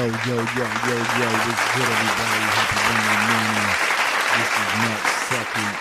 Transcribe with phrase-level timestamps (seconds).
[0.00, 2.40] Yo, yo, yo, yo, yo, what's good, everybody?
[2.56, 3.68] Happy Monday, man.
[4.38, 5.74] This is March second.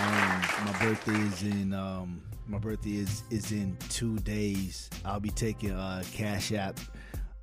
[0.00, 4.90] Um, my birthday is in um, my birthday is is in two days.
[5.04, 6.80] I'll be taking uh, Cash App.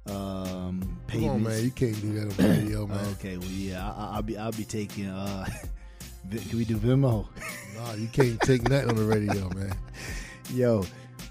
[0.08, 1.64] Um, Come on, man.
[1.64, 3.06] You can't do that on the radio, man.
[3.14, 5.08] Okay, well, yeah, I, I'll be I'll be taking.
[5.08, 5.46] Uh,
[6.30, 7.26] can we do Venmo?
[7.74, 9.74] Nah, you can't take that on the radio, man.
[10.54, 10.84] Yo,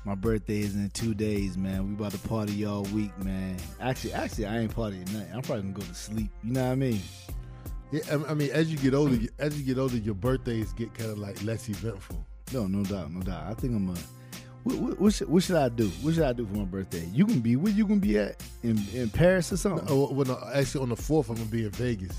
[0.06, 1.88] my birthday is in two days, man.
[1.88, 3.56] We about to party all week, man.
[3.80, 5.26] Actually, actually, I ain't partying tonight.
[5.34, 6.30] I'm probably gonna go to sleep.
[6.44, 7.00] You know what I mean?
[7.90, 10.94] Yeah, I I mean, as you get older, as you get older, your birthdays get
[10.94, 12.24] kind of like less eventful.
[12.52, 13.46] No, no doubt, no doubt.
[13.48, 13.96] I think I'm a.
[14.62, 15.88] What, what, what, should, what should I do?
[16.02, 17.04] What should I do for my birthday?
[17.12, 19.88] You can be where you can be at in in Paris or something.
[19.90, 22.16] Oh, well, no, actually, on the fourth, I'm gonna be in Vegas.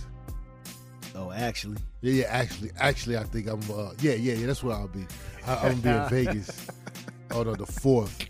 [1.15, 2.25] Oh, actually, Yeah, yeah.
[2.25, 3.61] Actually, actually, I think I'm.
[3.71, 4.45] Uh, yeah, yeah, yeah.
[4.45, 5.05] That's where I'll be.
[5.45, 6.67] I, I'm gonna be in Vegas.
[7.31, 8.25] Oh no, the fourth.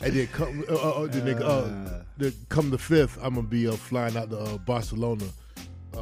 [0.00, 2.02] And then come, uh, uh, uh, then, they- uh, Uh.
[2.16, 5.24] then come the fifth, I'm gonna be uh, flying out to uh, Barcelona.
[5.94, 6.00] Uh,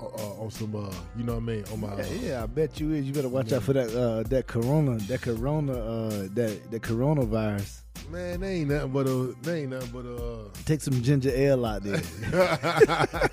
[0.00, 1.96] uh, uh, on some, uh, you know what I mean, on my.
[1.96, 3.06] yeah, yeah, I bet you is.
[3.06, 7.80] You better watch out for that uh, that corona, that corona, uh, that that coronavirus.
[8.10, 10.64] Man, they ain't nothing but a, they ain't nothing but a.
[10.64, 12.00] Take some ginger ale out there.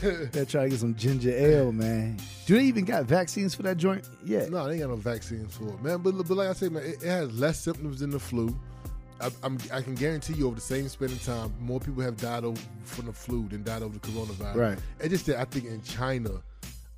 [0.00, 2.18] They're trying to get some ginger ale, man.
[2.46, 4.46] Do they even got vaccines for that joint Yeah.
[4.48, 5.98] No, they ain't got no vaccines for it, man.
[5.98, 8.56] But, but like I said, man, it, it has less symptoms than the flu.
[9.20, 12.16] I, I'm, I can guarantee you over the same span of time, more people have
[12.16, 14.54] died over, from the flu than died over the coronavirus.
[14.56, 14.78] Right.
[15.00, 16.30] And just that I think in China,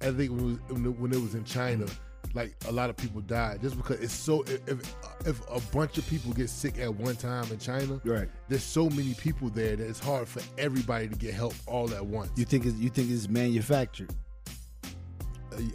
[0.01, 1.87] I think when it was, when it was in China,
[2.33, 4.43] like a lot of people died just because it's so.
[4.67, 4.95] If
[5.27, 8.29] if a bunch of people get sick at one time in China, Right.
[8.49, 12.05] there's so many people there that it's hard for everybody to get help all at
[12.05, 12.31] once.
[12.37, 14.15] You think it's, you think it's manufactured?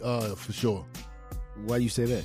[0.02, 0.84] uh, for sure.
[1.64, 2.24] Why you say that?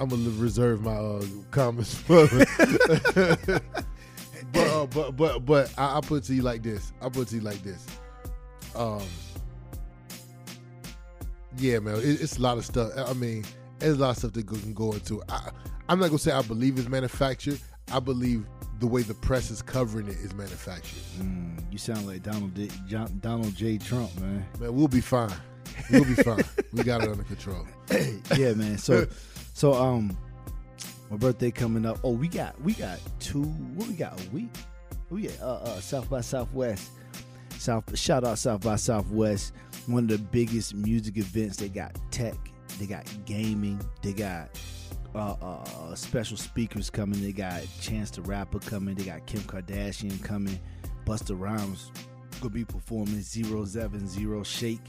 [0.00, 2.26] I'm gonna reserve my uh, comments for.
[4.52, 6.92] but uh, but but but I, I'll put it to you like this.
[7.02, 7.84] I'll put it to you like this.
[8.76, 9.02] Um,
[11.60, 12.92] yeah, man, it, it's a lot of stuff.
[12.96, 13.44] I mean,
[13.78, 15.22] there's a lot of stuff that go- can go into.
[15.28, 15.50] I,
[15.88, 17.60] I'm not gonna say I believe it's manufactured.
[17.92, 18.44] I believe
[18.80, 21.02] the way the press is covering it is manufactured.
[21.18, 23.78] Mm, you sound like Donald D, John, Donald J.
[23.78, 24.46] Trump, man.
[24.60, 25.32] Man, we'll be fine.
[25.90, 26.44] We'll be fine.
[26.72, 27.66] we got it under control.
[28.36, 28.78] yeah, man.
[28.78, 29.06] So,
[29.54, 30.16] so um,
[31.10, 31.98] my birthday coming up.
[32.04, 33.42] Oh, we got we got two.
[33.42, 34.20] What we got?
[34.20, 34.50] A week.
[35.10, 36.90] We got uh, uh South by Southwest.
[37.58, 37.98] South.
[37.98, 39.52] Shout out South by Southwest.
[39.86, 41.56] One of the biggest music events.
[41.56, 42.34] They got tech.
[42.78, 43.80] They got gaming.
[44.02, 44.50] They got
[45.14, 47.20] uh, uh, special speakers coming.
[47.20, 48.94] They got Chance the Rapper coming.
[48.94, 50.58] They got Kim Kardashian coming.
[51.04, 51.90] Busta Rhymes
[52.40, 53.20] gonna be performing.
[53.20, 54.80] Zero Seven Zero Shake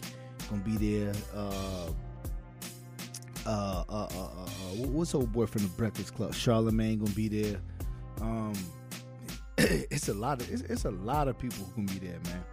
[0.50, 1.14] gonna be there.
[1.34, 1.90] Uh,
[3.46, 6.34] uh, uh, uh, uh, uh, what's old boy from the Breakfast Club?
[6.34, 7.60] Charlemagne gonna be there.
[8.22, 8.54] Um,
[9.92, 12.44] it's a lot of it's, it's a lot of people who be there, man.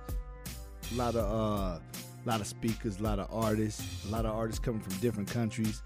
[0.92, 1.78] A lot of uh,
[2.24, 5.82] lot of speakers, a lot of artists, a lot of artists coming from different countries.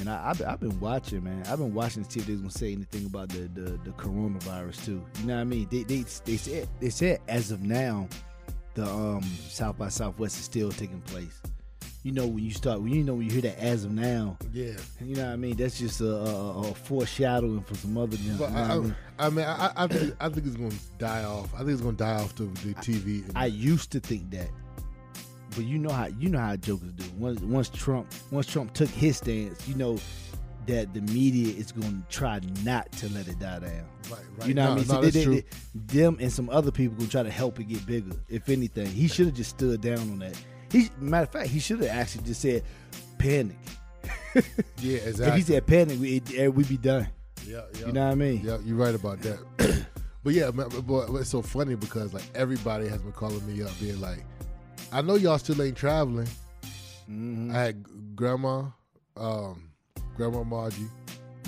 [0.00, 1.44] And I, I've, been- I've been watching, man.
[1.46, 4.84] I've been watching to see if they're gonna say anything about the, the, the coronavirus
[4.84, 5.04] too.
[5.20, 5.68] You know what I mean?
[5.70, 8.08] They they they said they said as of now,
[8.74, 11.40] the um South by Southwest is still taking place.
[12.04, 14.36] You know when you start, when you know when you hear that as of now,
[14.52, 14.74] Yeah.
[15.00, 15.56] you know what I mean.
[15.56, 18.16] That's just a, a, a foreshadowing for some other.
[18.16, 18.96] You know I, I, mean?
[19.18, 21.52] I, I mean, I, I think I think it's gonna die off.
[21.54, 23.24] I think it's gonna die off the, the TV.
[23.34, 24.50] I used to think that,
[25.56, 27.04] but you know how you know how jokers do.
[27.16, 29.98] Once once Trump once Trump took his stance, you know
[30.66, 33.70] that the media is going to try not to let it die down.
[34.10, 34.48] right, right.
[34.48, 34.88] You know No, what I mean?
[34.88, 35.34] no, So they, true.
[35.74, 38.14] they, them and some other people gonna try to help it get bigger.
[38.28, 40.36] If anything, he should have just stood down on that.
[40.74, 42.62] He matter of fact, he should have actually just said
[43.18, 43.56] panic.
[44.80, 45.26] yeah, exactly.
[45.28, 47.06] If he said panic, we it, we'd be done.
[47.46, 47.86] yeah, yeah.
[47.86, 48.40] You know what I mean?
[48.44, 49.38] Yeah, you're right about that.
[50.24, 53.70] but yeah, but, but it's so funny because like everybody has been calling me up,
[53.78, 54.24] being like,
[54.92, 56.28] "I know y'all still ain't traveling."
[57.08, 57.54] Mhm.
[57.54, 58.64] I had grandma,
[59.16, 59.70] um,
[60.16, 60.88] grandma Margie,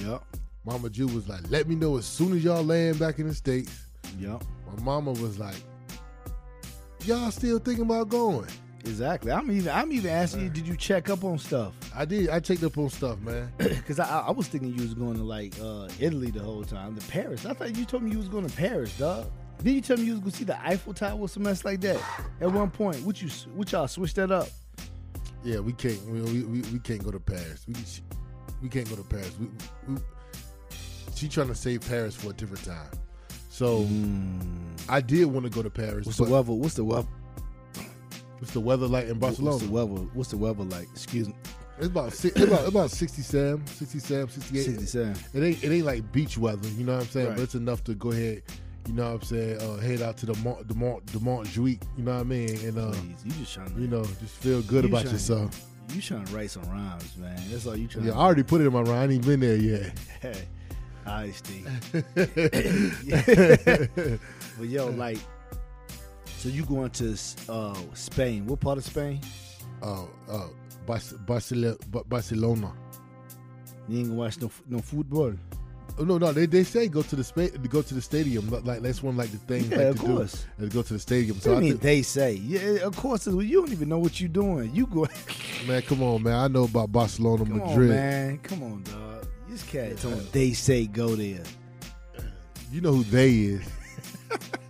[0.01, 0.23] Yep.
[0.65, 3.35] Mama Jew was like, "Let me know as soon as y'all land back in the
[3.35, 3.73] states."
[4.21, 4.45] Yep.
[4.77, 5.61] My mama was like,
[7.05, 8.47] "Y'all still thinking about going?"
[8.87, 9.33] Exactly.
[9.33, 11.73] I'm even I'm even asking you, did you check up on stuff?
[11.95, 12.29] I did.
[12.31, 13.53] I checked up on stuff, man.
[13.59, 16.97] Because I, I was thinking you was going to like uh, Italy the whole time,
[16.97, 17.47] to Paris.
[17.47, 19.27] I thought you told me you was going to Paris, dog.
[19.63, 21.65] Did you tell me you was going to see the Eiffel Tower or some mess
[21.65, 22.01] like that?
[22.41, 24.49] At one point, would you would y'all switch that up?
[25.45, 26.03] Yeah, we can't.
[26.07, 27.65] We, we, we, can't go to Paris.
[27.69, 27.75] We
[28.63, 29.33] we can't go to Paris.
[29.39, 29.49] We,
[29.89, 30.01] we,
[31.15, 32.91] she trying to save Paris for a different time.
[33.49, 33.87] So
[34.89, 36.05] I did want to go to Paris.
[36.05, 36.53] What's the weather?
[36.53, 37.09] What's the weather?
[38.39, 39.53] What's the weather like in Barcelona?
[39.57, 39.93] What's the weather?
[40.15, 40.89] What's the weather like?
[40.93, 41.35] Excuse me.
[41.79, 44.65] It's about it's about about 67, 67, 68.
[44.65, 45.17] 67.
[45.35, 47.27] It ain't it ain't like beach weather, you know what I'm saying?
[47.29, 47.37] Right.
[47.37, 48.43] But it's enough to go ahead,
[48.87, 51.83] you know what I'm saying, uh, head out to the Mont the Mont the Montjuic,
[51.99, 52.49] you know what I mean?
[52.67, 55.13] And uh, Please, you just trying to you know, just feel good You about trying-
[55.15, 55.67] yourself.
[55.95, 57.39] you trying to write some rhymes, man.
[57.51, 58.07] That's all you trying.
[58.07, 59.11] Yeah, I already put it in my rhyme.
[59.11, 59.93] I ain't been there yet.
[60.23, 60.47] Hey,
[61.07, 61.69] all right, Steve.
[64.59, 65.19] but yo, like,
[66.39, 67.17] so you going to
[67.49, 68.47] uh, Spain?
[68.47, 69.21] What part of Spain?
[69.83, 70.49] uh, uh,
[71.27, 71.77] Barcelona,
[72.07, 72.73] Barcelona.
[73.89, 75.33] You ain't gonna watch no no football.
[75.99, 78.51] Oh, no, no, they, they say go to the spa- go to the stadium.
[78.51, 80.45] Like that's one like the thing Yeah, like of to course.
[80.59, 80.65] do.
[80.67, 81.41] is Go to the stadium.
[81.41, 82.33] So I mean think, they say?
[82.35, 83.27] Yeah, of course.
[83.27, 84.75] You don't even know what you're doing.
[84.75, 85.07] You go.
[85.67, 86.35] man, come on, man.
[86.35, 87.91] I know about Barcelona, Come Madrid.
[87.91, 88.39] on, man.
[88.39, 89.27] Come on, dog.
[89.49, 91.43] This cat me they say go there.
[92.71, 93.63] You know who they is.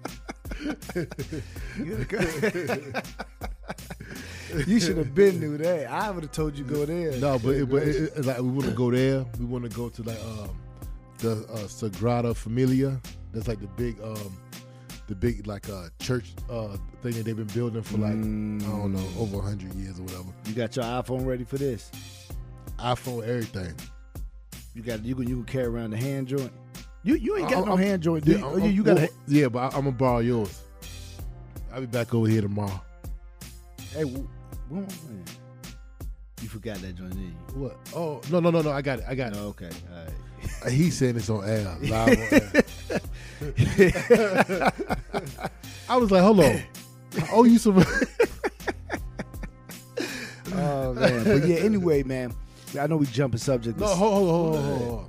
[4.67, 5.91] you should have been knew that.
[5.91, 7.13] I would have told you go there.
[7.19, 9.25] No, but it, but it, it- like we want to go there.
[9.39, 10.57] We want to go to like um,
[11.19, 13.01] the uh, Sagrada Familia.
[13.33, 14.37] That's like the big um,
[15.09, 18.93] the big like uh, church uh, thing that they've been building for like I don't
[18.93, 20.29] know over hundred years or whatever.
[20.47, 21.91] You got your iPhone ready for this?
[22.79, 23.75] iPhone, everything.
[24.75, 26.53] You got you can you can carry around the hand joint.
[27.07, 28.25] You you ain't got I'm- no I'm- hand joint.
[28.25, 28.45] Do you?
[28.45, 30.61] Oh, you, you got a, yeah, but I, I'm gonna borrow yours.
[31.73, 32.81] I'll be back over here tomorrow.
[33.93, 34.03] hey.
[34.03, 34.27] wh-
[34.73, 34.89] What am
[36.43, 37.35] You forgot that joint, didn't you?
[37.63, 37.77] What?
[37.95, 38.73] Oh no no no no!
[38.73, 39.05] I got it.
[39.09, 39.39] I got it.
[39.39, 40.09] Oh, okay, all right.
[40.65, 42.53] Uh, He's saying this on air, live on air.
[45.89, 46.61] I was like, hold on.
[47.23, 47.85] I owe you some.
[50.59, 51.57] Oh man, but yeah.
[51.57, 52.33] Anyway, man,
[52.81, 53.79] I know we jumping subject.
[53.79, 55.09] No, hold, hold, hold, hold, hold, hold.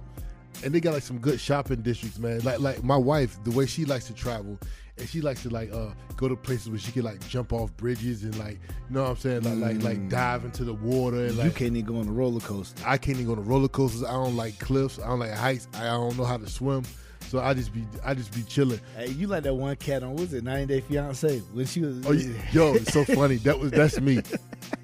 [0.64, 2.40] And they got like some good shopping districts, man.
[2.40, 4.60] Like like my wife, the way she likes to travel,
[4.98, 7.76] and she likes to like uh go to places where she can like jump off
[7.78, 8.54] bridges and like
[8.90, 11.56] you know what I'm saying, like like like dive into the water and you like
[11.56, 12.82] can't even go on a roller coaster.
[12.86, 14.04] I can't even go on roller coasters.
[14.04, 15.00] I don't like cliffs.
[15.00, 15.68] I don't like heights.
[15.76, 16.84] I don't know how to swim.
[17.28, 18.80] So I just be I just be chilling.
[18.96, 21.82] Hey, you like that one cat on what was it 90 Day Fiance when she
[21.82, 22.06] was?
[22.06, 23.36] Oh y- yo, it's so funny.
[23.38, 24.22] That was that's me.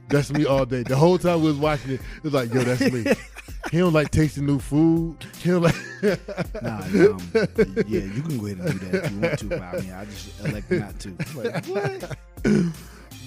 [0.09, 0.83] That's me all day.
[0.83, 3.05] The whole time we was watching it, it was like, yo, that's me.
[3.71, 5.17] He don't like tasting new food.
[5.39, 5.75] He don't like
[6.61, 7.17] Nah, um,
[7.87, 9.91] yeah, you can go ahead and do that if you want to, but I mean,
[9.91, 11.09] I just elect not to.
[11.35, 12.17] Like, what?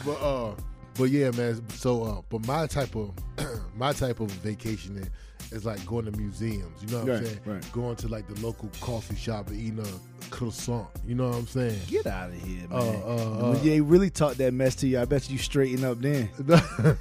[0.04, 0.54] but uh
[0.96, 3.12] but yeah man so uh but my type of
[3.76, 5.08] my type of vacationing
[5.52, 7.72] is like going to museums you know what i'm saying right.
[7.72, 9.86] going to like the local coffee shop and eating a
[10.30, 12.72] croissant you know what i'm saying Get out of here, man.
[12.72, 13.52] Uh, uh, uh.
[13.62, 16.28] they really talk that mess to you, I bet you straighten up then.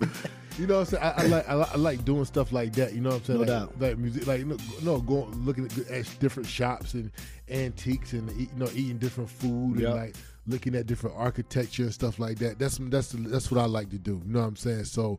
[0.60, 2.72] you know what i'm saying I, I like I, like- I like doing stuff like
[2.74, 3.80] that you know what i'm saying No like, doubt.
[3.80, 7.10] like music like no, no going looking at, at different shops and
[7.48, 9.88] antiques and you know eating different food Yep.
[9.90, 13.66] and like looking at different architecture and stuff like that that's that's that's what i
[13.66, 15.18] like to do you know what i'm saying so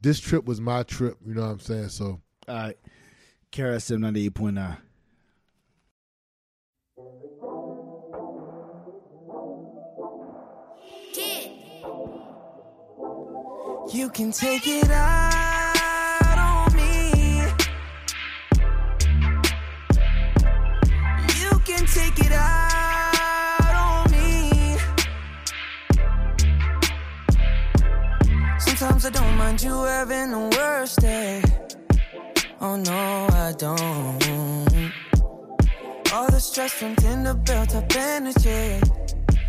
[0.00, 2.76] this trip was my trip you know what i'm saying so All right,
[3.52, 4.76] KRSM ninety eight point nine.
[13.90, 17.40] You can take it out on me.
[21.40, 24.76] You can take it out on me.
[28.58, 31.42] Sometimes I don't mind you having the worst day.
[32.60, 34.92] Oh no, I don't.
[36.12, 38.80] All the stress from Tinder built up energy.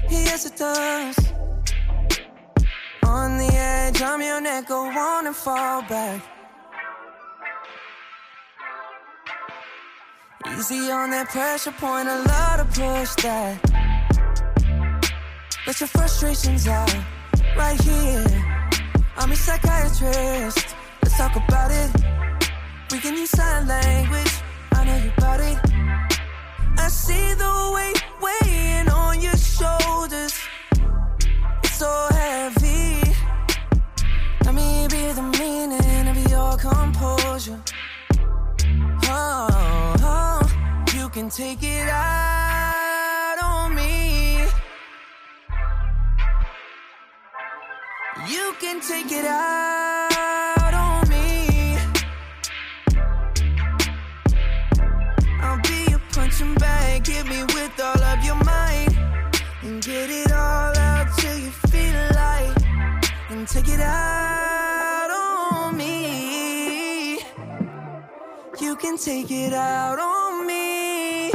[0.10, 1.39] Yes, it does.
[3.10, 6.22] On the edge, I'm your neck, go on and fall back.
[10.56, 13.58] Easy on that pressure point, a lot of push that.
[15.66, 16.96] Let your frustrations out
[17.58, 18.26] right here.
[19.18, 20.76] I'm a psychiatrist.
[21.02, 21.90] Let's talk about it.
[22.92, 24.34] We can use sign language.
[24.74, 25.58] I know you about it.
[26.78, 30.36] I see the weight weighing on your shoulders.
[31.64, 32.59] It's so heavy.
[36.60, 37.60] Composure.
[39.04, 40.42] Oh, oh,
[40.94, 44.40] you can take it out on me.
[48.28, 51.78] You can take it out on me.
[55.42, 57.08] I'll be your punching bag.
[57.08, 58.90] Hit me with all of your might.
[59.64, 62.58] And get it all out till you feel like.
[63.30, 64.79] And take it out
[68.80, 71.30] can take it out on me.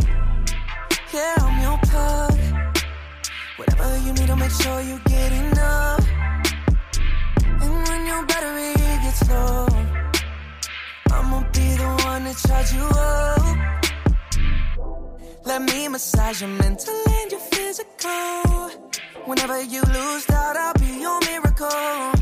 [1.12, 2.38] Yeah, I'm your plug.
[3.58, 6.06] Whatever you need, I'll make sure you get enough.
[7.62, 8.72] And when your battery
[9.04, 9.66] gets low,
[11.12, 13.56] I'ma be the one to charge you up.
[15.44, 18.70] Let me massage your mental and your physical.
[19.26, 22.12] Whenever you lose doubt, I'll be your miracle.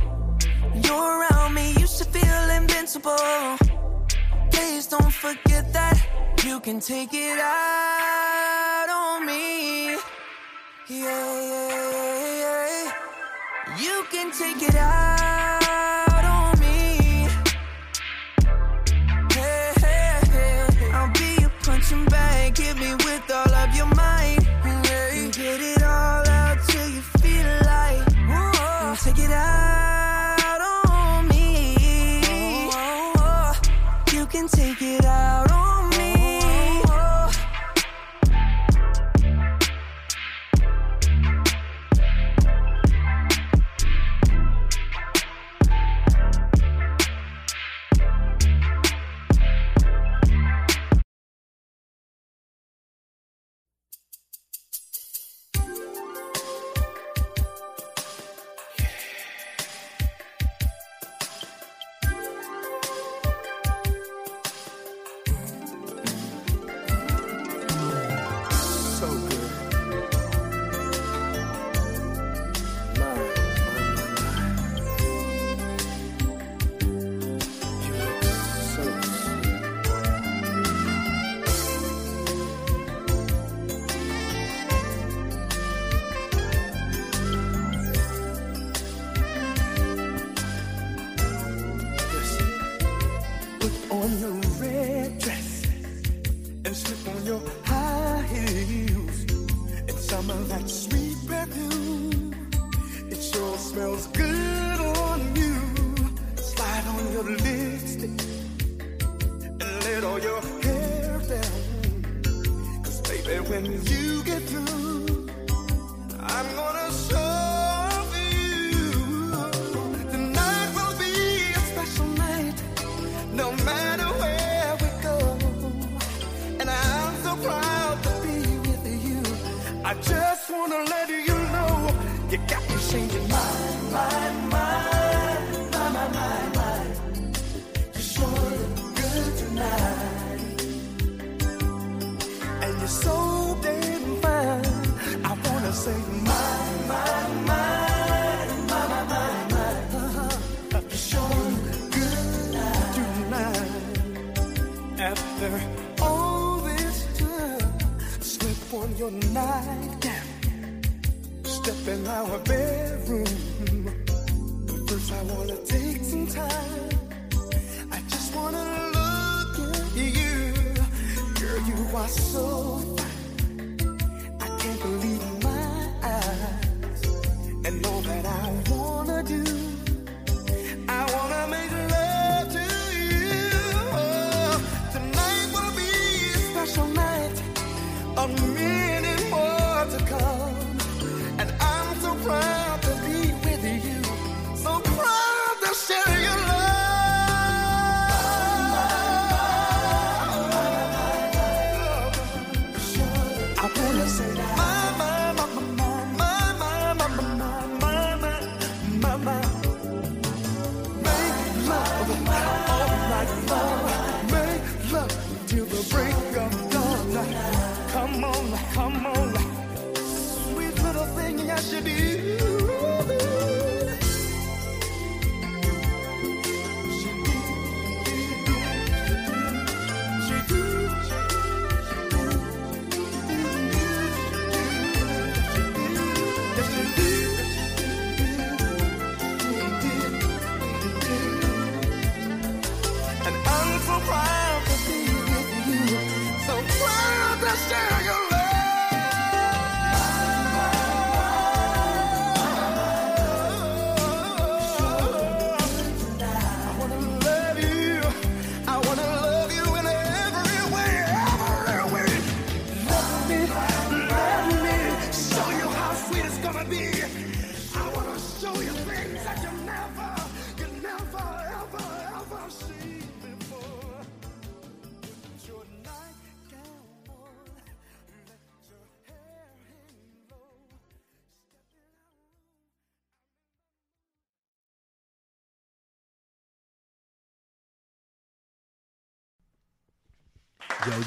[0.85, 3.82] You're around me, you should feel invincible.
[4.53, 5.97] Please don't forget that
[6.45, 9.97] you can take it out on me.
[10.89, 12.93] Yeah, yeah, yeah.
[13.79, 15.22] You can take it out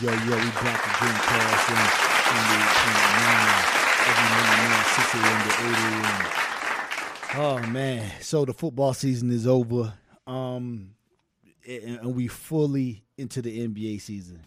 [0.02, 1.76] Yo, yo, we back again, Cash in,
[2.36, 3.64] in the, in the nine,
[4.10, 5.40] every morning, man, 6 a.m.
[5.46, 6.46] to 8 a.m.
[7.38, 8.12] Oh, man.
[8.20, 9.94] So the football season is over.
[10.28, 10.96] Um,
[11.66, 14.42] and, and we fully into the NBA season.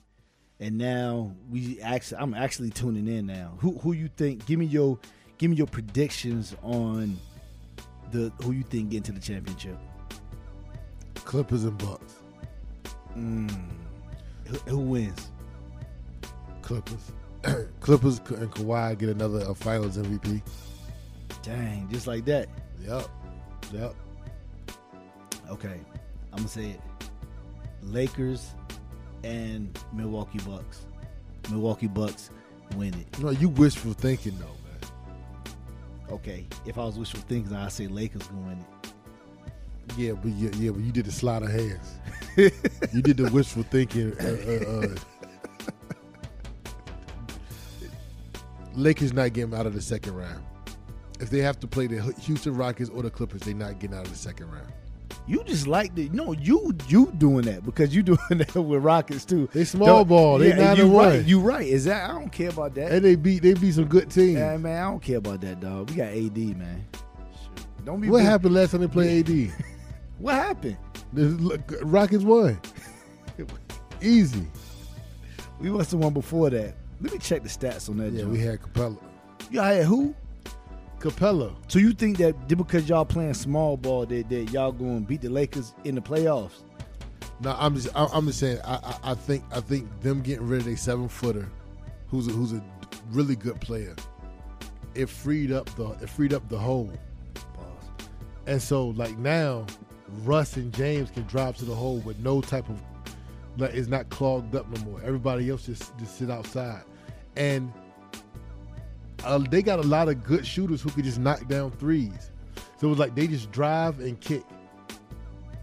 [0.60, 3.54] And now we actually, I'm actually tuning in now.
[3.60, 4.44] Who, who you think?
[4.44, 4.98] Give me your,
[5.38, 7.16] give me your predictions on
[8.10, 9.78] the who you think get into the championship.
[11.14, 12.16] Clippers and Bucks.
[13.14, 15.30] Who, who wins?
[16.68, 17.12] Clippers.
[17.80, 20.42] Clippers and Kawhi get another uh, Finals MVP.
[21.42, 22.46] Dang, just like that.
[22.86, 23.08] Yep.
[23.72, 23.94] Yep.
[25.48, 25.80] Okay,
[26.30, 26.80] I'm gonna say it.
[27.82, 28.50] Lakers
[29.24, 30.84] and Milwaukee Bucks.
[31.50, 32.28] Milwaukee Bucks
[32.76, 33.18] win it.
[33.18, 34.90] No, you wishful thinking though, man.
[36.10, 38.92] Okay, if I was wishful thinking, I'd say Lakers gonna win it.
[39.96, 41.94] Yeah, but yeah, yeah, but you did the slide of hands.
[42.36, 44.12] you did the wishful thinking.
[44.20, 45.17] Uh, uh, uh,
[48.78, 50.44] Lakers not getting out of the second round.
[51.20, 54.06] If they have to play the Houston Rockets or the Clippers, they not getting out
[54.06, 54.72] of the second round.
[55.26, 59.24] You just like the no, you you doing that because you doing that with Rockets
[59.24, 59.48] too.
[59.52, 60.38] They small ball.
[60.38, 61.24] They nine you right.
[61.24, 61.66] You right.
[61.66, 62.92] Is that I don't care about that.
[62.92, 64.38] And they beat they beat some good teams.
[64.38, 65.90] Yeah, man, I don't care about that, dog.
[65.90, 66.86] We got AD, man.
[66.92, 67.84] Shoot.
[67.84, 69.52] Don't be what big- happened last time they played AD?
[70.18, 70.76] What happened?
[71.12, 72.60] The Rockets won.
[74.02, 74.48] Easy.
[75.60, 76.74] We must have won before that.
[77.00, 78.12] Let me check the stats on that.
[78.12, 78.32] Yeah, joint.
[78.32, 78.98] we had Capela.
[79.50, 80.14] Y'all had who?
[80.98, 81.54] Capela.
[81.68, 85.06] So you think that just because y'all playing small ball that, that y'all going to
[85.06, 86.62] beat the Lakers in the playoffs?
[87.40, 88.58] No, I'm just I- I'm just saying.
[88.64, 91.48] I, I I think I think them getting rid of a seven footer,
[92.08, 92.60] who's a, who's a
[93.12, 93.94] really good player,
[94.96, 96.90] it freed up the it freed up the hole,
[98.48, 99.66] and so like now,
[100.24, 102.82] Russ and James can drop to the hole with no type of
[103.58, 105.00] like it's not clogged up no more.
[105.02, 106.82] Everybody else just just sit outside,
[107.36, 107.72] and
[109.24, 112.30] uh, they got a lot of good shooters who could just knock down threes.
[112.76, 114.44] So it was like they just drive and kick.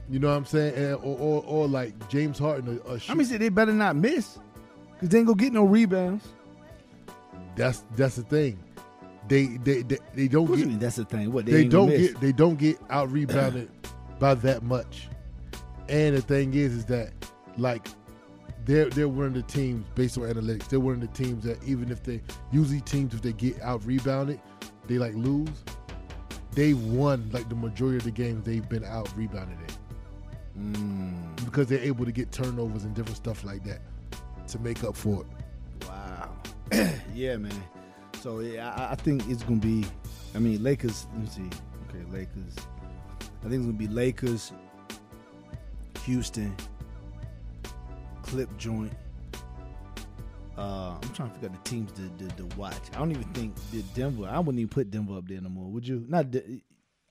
[0.09, 0.75] You know what I'm saying?
[0.75, 2.79] And, or, or or like James Harden.
[2.85, 4.39] A, a I mean, say they better not miss,
[4.99, 6.27] cause they ain't gonna get no rebounds.
[7.55, 8.59] that's that's the thing.
[9.27, 10.79] They they they, they don't get mean?
[10.79, 11.31] That's the thing.
[11.31, 13.69] What they, they don't get they don't get out rebounded
[14.19, 15.07] by that much.
[15.87, 17.11] And the thing is, is that
[17.57, 17.87] like
[18.65, 20.67] they're they're one of the teams based on analytics.
[20.67, 23.85] They're one of the teams that even if they usually teams if they get out
[23.85, 24.39] rebounded,
[24.87, 25.63] they like lose.
[26.51, 29.75] They won like the majority of the games they've been out rebounded in
[30.57, 33.81] Mm, because they're able to get turnovers and different stuff like that
[34.47, 35.85] to make up for it.
[35.87, 36.29] wow.
[37.13, 37.51] yeah, man.
[38.21, 39.85] So yeah, I, I think it's gonna be.
[40.33, 41.07] I mean, Lakers.
[41.11, 41.49] Let me see.
[41.89, 42.55] Okay, Lakers.
[43.19, 44.53] I think it's gonna be Lakers,
[46.05, 46.55] Houston,
[48.25, 48.91] Clip Joint.
[50.57, 52.81] Uh, I'm trying to figure out the teams to, to, to watch.
[52.93, 54.27] I don't even think the Denver.
[54.27, 55.69] I wouldn't even put Denver up there no more.
[55.69, 56.05] Would you?
[56.07, 56.27] Not.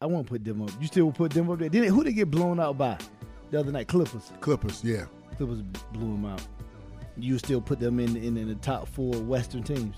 [0.00, 0.70] I won't put Denver up.
[0.80, 1.68] You still would put Denver up there?
[1.68, 2.98] Didn't who they get blown out by
[3.50, 3.86] the other night?
[3.86, 4.32] Clippers.
[4.40, 5.04] Clippers, yeah.
[5.36, 6.42] Clippers blew them out.
[7.16, 9.96] You still put them in, in in the top four Western teams.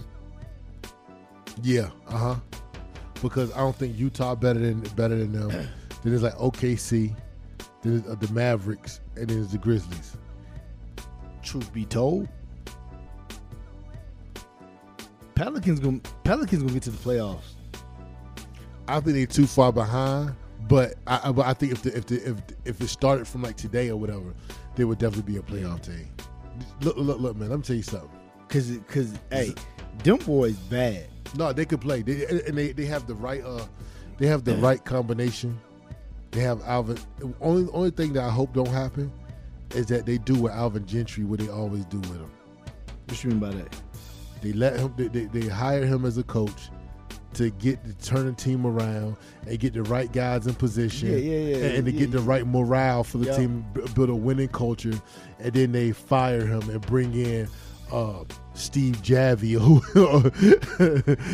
[1.62, 2.36] Yeah, uh huh.
[3.22, 5.48] Because I don't think Utah better than better than them.
[6.02, 7.16] then it's like OKC,
[7.82, 10.16] then it's, uh, the Mavericks, and then it's the Grizzlies.
[11.46, 12.28] Truth be told,
[15.36, 17.54] Pelicans gonna Pelicans gonna get to the playoffs.
[18.88, 20.34] I think they're too far behind,
[20.68, 23.56] but I, but I think if the, if the, if if it started from like
[23.56, 24.34] today or whatever,
[24.74, 26.08] they would definitely be a playoff team.
[26.80, 27.50] Look, look, look, man.
[27.50, 28.10] Let me tell you something.
[28.48, 29.54] Cause cause hey,
[30.02, 31.06] them boys bad.
[31.36, 32.02] No, they could play.
[32.02, 33.66] They, and they, they have the right uh
[34.18, 35.60] they have the right combination.
[36.32, 36.98] They have Alvin.
[37.40, 39.12] Only only thing that I hope don't happen
[39.74, 42.30] is that they do with Alvin Gentry what they always do with him.
[43.08, 43.76] What you mean by that?
[44.42, 44.92] They let him.
[44.96, 46.68] They, they, they hire him as a coach
[47.34, 51.10] to get to turn the team around and get the right guys in position.
[51.10, 51.98] Yeah, yeah, yeah, And, and to yeah.
[51.98, 53.36] get the right morale for the Yeah.
[53.36, 54.94] team, build a winning culture,
[55.38, 57.48] and then they fire him and bring in
[57.92, 58.24] uh,
[58.56, 59.56] Steve Javi.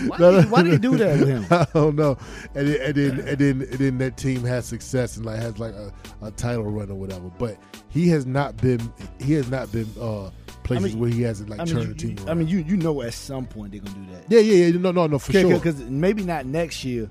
[0.08, 1.46] Why they- why they do that with him?
[1.50, 2.16] I don't know.
[2.54, 5.58] And then, and then and then and then that team has success and like has
[5.58, 7.30] like a, a title run or whatever.
[7.38, 7.56] But
[7.88, 8.92] he has not been.
[9.20, 10.30] He has not been uh,
[10.64, 12.28] places mean- where he hasn't like I mean, turned you, the team you- around.
[12.30, 14.24] I mean, you you know at some point they're gonna do that.
[14.28, 14.78] yeah, yeah, yeah.
[14.78, 15.54] No, no, no, for sure.
[15.54, 17.08] Because maybe not next year,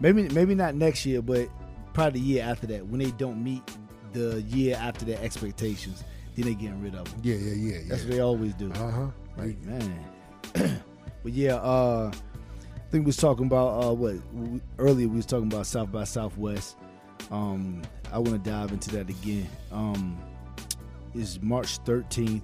[0.00, 1.48] maybe maybe not next year, but
[1.92, 3.62] probably the year after that when they don't meet
[4.12, 6.04] the year after their expectations,
[6.36, 7.20] then they getting rid of them.
[7.22, 7.82] Yeah, yeah, yeah, yeah.
[7.88, 8.70] That's what they always do.
[8.72, 9.06] Uh huh.
[9.36, 10.04] Like man,
[11.22, 15.08] but yeah, uh, I think we was talking about uh, what we, earlier.
[15.08, 16.76] We was talking about South by Southwest.
[17.30, 19.48] Um, I want to dive into that again.
[19.72, 20.18] Um,
[21.14, 22.42] it's March 13th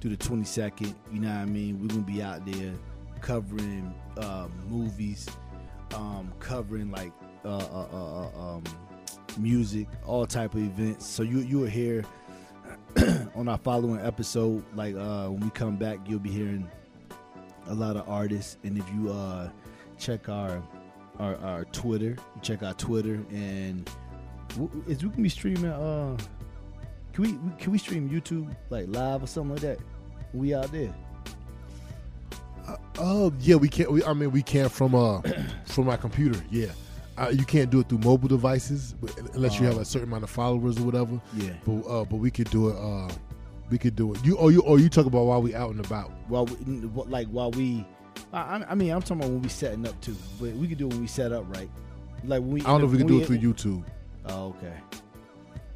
[0.00, 0.94] through the 22nd.
[1.12, 1.80] You know what I mean?
[1.80, 2.72] We're gonna be out there
[3.20, 5.28] covering uh, movies,
[5.94, 7.12] um, covering like
[7.44, 8.64] uh, uh, uh, uh, um,
[9.38, 11.06] music, all type of events.
[11.06, 12.04] So you you will hear
[13.34, 16.68] on our following episode, like uh, when we come back, you'll be hearing
[17.68, 18.58] a lot of artists.
[18.64, 19.50] And if you uh,
[19.98, 20.62] check our,
[21.18, 23.88] our our Twitter, check our Twitter, and
[24.50, 25.66] w- is we can be streaming.
[25.66, 26.16] Uh,
[27.12, 29.78] can we can we stream YouTube like live or something like that?
[30.32, 30.94] We out there.
[32.98, 33.90] Oh yeah, we can't.
[33.90, 35.20] We, I mean, we can from uh
[35.66, 36.42] from my computer.
[36.50, 36.70] Yeah,
[37.18, 38.94] uh, you can't do it through mobile devices
[39.34, 41.20] unless you have a certain amount of followers or whatever.
[41.36, 41.52] Yeah.
[41.64, 42.76] But uh, but we could do it.
[42.76, 43.12] Uh,
[43.70, 44.24] we could do it.
[44.24, 46.10] You or you or you talk about while we out and about.
[46.28, 46.56] While we,
[47.06, 47.86] like while we,
[48.32, 50.86] I, I- mean, I'm talking about when we setting up too, but we could do
[50.86, 51.70] it when we set up, right?
[52.24, 52.60] Like when we.
[52.62, 53.84] I don't know if we can do it through YouTube.
[54.26, 54.74] Oh, okay.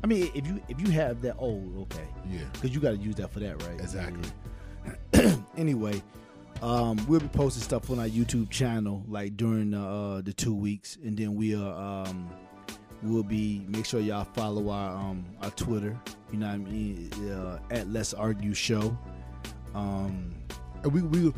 [0.04, 2.96] I mean, if you if you have that, oh, okay, Yeah, because you got to
[2.96, 3.80] use that for that, right?
[3.80, 4.28] exactly.
[5.14, 5.36] Yeah.
[5.56, 6.00] anyway,
[6.62, 10.54] um, we'll be posting stuff on our YouTube channel like during the, uh, the two
[10.54, 12.30] weeks, and then we'll um,
[13.02, 15.98] we'll be make sure y'all follow our um, our Twitter.
[16.32, 17.10] You know what I mean?
[17.30, 18.96] Uh, at Let's Argue Show.
[19.74, 20.34] Um,
[20.82, 21.32] And we we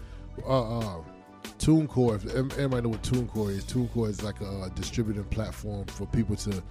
[0.47, 1.03] uh, uh
[1.59, 2.25] TuneCore.
[2.25, 6.37] If anybody know what TuneCore is, TuneCore is like a uh, distributing platform for people
[6.37, 6.63] to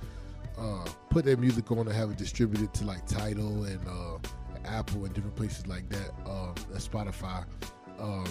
[0.58, 4.18] uh, put their music on and have it distributed to like Tidal and uh,
[4.66, 6.12] Apple and different places like that.
[6.26, 7.46] And Spotify.
[8.00, 8.26] Um,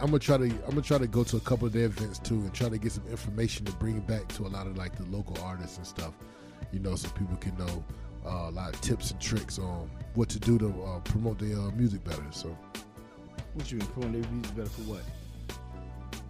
[0.00, 2.18] I'm gonna try to I'm gonna try to go to a couple of their events
[2.18, 4.96] too and try to get some information to bring back to a lot of like
[4.96, 6.12] the local artists and stuff.
[6.72, 7.84] You know, so people can know
[8.26, 11.56] uh, a lot of tips and tricks on what to do to uh, promote their
[11.58, 12.24] uh, music better.
[12.30, 12.56] So.
[13.54, 13.86] what you mean?
[13.88, 15.02] Promote their music better for what?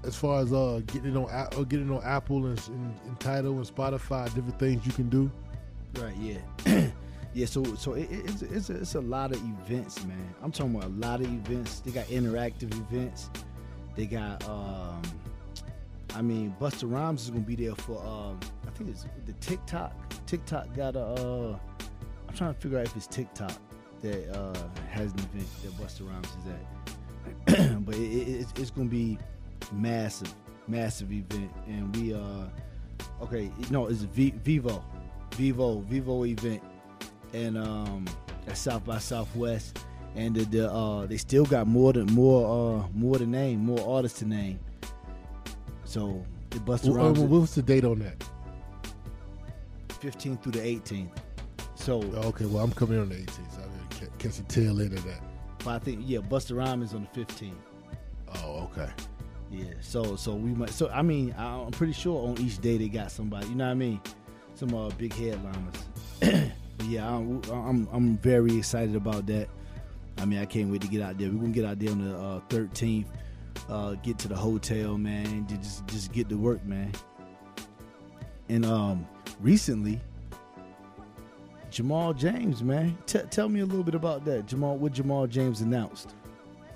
[0.04, 3.20] as far as uh getting it on uh, getting it on Apple and, and, and
[3.20, 5.30] Tidal and Spotify, different things you can do.
[5.98, 6.14] Right.
[6.16, 6.90] Yeah.
[7.34, 7.46] yeah.
[7.46, 10.34] So so it, it- it's it's a, it's a lot of events, man.
[10.42, 11.80] I'm talking about a lot of events.
[11.80, 13.30] They got interactive events.
[13.96, 15.02] They got um,
[16.14, 19.92] I mean, Busta Rhymes is gonna be there for um, I think it's the TikTok.
[20.26, 21.00] TikTok got a.
[21.00, 21.58] Uh,
[22.28, 23.52] I'm trying to figure out if it's TikTok
[24.02, 24.54] that uh,
[24.90, 27.84] has an event that Busta Rhymes is at.
[27.86, 29.18] but it, it, it's, it's gonna be
[29.72, 30.32] massive,
[30.68, 32.44] massive event, and we uh,
[33.22, 34.84] okay, no, it's v- Vivo,
[35.32, 36.62] Vivo, Vivo event,
[37.34, 38.04] and um,
[38.46, 39.78] at South by Southwest,
[40.14, 43.96] and the, the uh, they still got more than more uh more to name, more
[43.96, 44.58] artists to name.
[45.84, 47.20] So the Busta Well, Rhymes.
[47.20, 48.24] uh, what's the date on that?
[49.88, 51.08] 15th through the 18th.
[51.76, 54.92] So, Okay, well I'm coming on the 18th, so I didn't catch the tail end
[54.94, 55.20] of that.
[55.58, 57.52] but I think yeah, Busta Rhymes is on the 15th.
[58.36, 58.90] Oh, okay.
[59.50, 59.64] Yeah.
[59.80, 60.70] So, so we might.
[60.70, 63.46] So I mean, I'm pretty sure on each day they got somebody.
[63.48, 64.00] You know what I mean?
[64.54, 65.74] Some uh, big headliners.
[66.84, 69.48] yeah, I'm, I'm very excited about that.
[70.18, 71.28] I mean, I can't wait to get out there.
[71.30, 73.06] We're gonna get out there on the uh, 13th.
[73.68, 75.46] Uh, get to the hotel, man.
[75.46, 76.92] ju- Just just get to work, man.
[78.48, 79.06] And um,
[79.40, 80.00] recently,
[81.70, 82.96] Jamal James, man.
[83.06, 84.46] T- tell me a little bit about that.
[84.46, 86.14] Jamal, what Jamal James announced.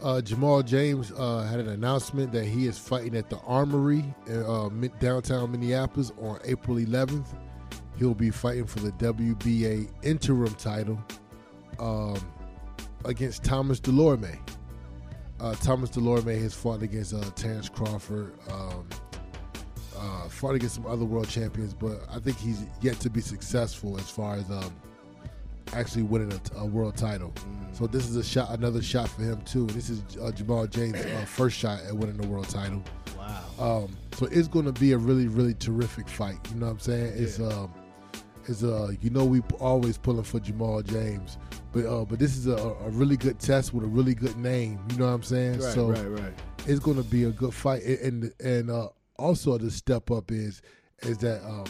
[0.02, 4.42] Uh, Jamal James uh, had an announcement that he is fighting at the Armory in
[4.44, 4.68] uh,
[5.00, 7.26] downtown Minneapolis on April 11th.
[7.98, 11.02] He'll be fighting for the WBA interim title
[11.80, 12.16] um,
[13.04, 14.38] against Thomas Dulorme.
[15.40, 18.88] Uh, Thomas Dulorme has fought against uh, Terrence Crawford, um,
[19.96, 23.98] uh, fought against some other world champions, but I think he's yet to be successful
[23.98, 24.74] as far as um,
[25.72, 27.32] actually winning a, a world title.
[27.72, 29.66] So this is a shot, another shot for him too.
[29.66, 32.82] This is uh, Jamal James' uh, first shot at winning the world title.
[33.16, 33.84] Wow.
[33.84, 36.38] Um, so it's going to be a really, really terrific fight.
[36.52, 37.12] You know what I'm saying?
[37.16, 37.72] It's um,
[38.48, 41.38] it's uh, you know we always pulling for Jamal James,
[41.72, 44.80] but uh, but this is a, a really good test with a really good name.
[44.90, 45.60] You know what I'm saying?
[45.60, 46.32] Right, so right, right.
[46.66, 47.82] it's going to be a good fight.
[47.82, 50.62] And and uh, also the step up is
[51.02, 51.64] is that um,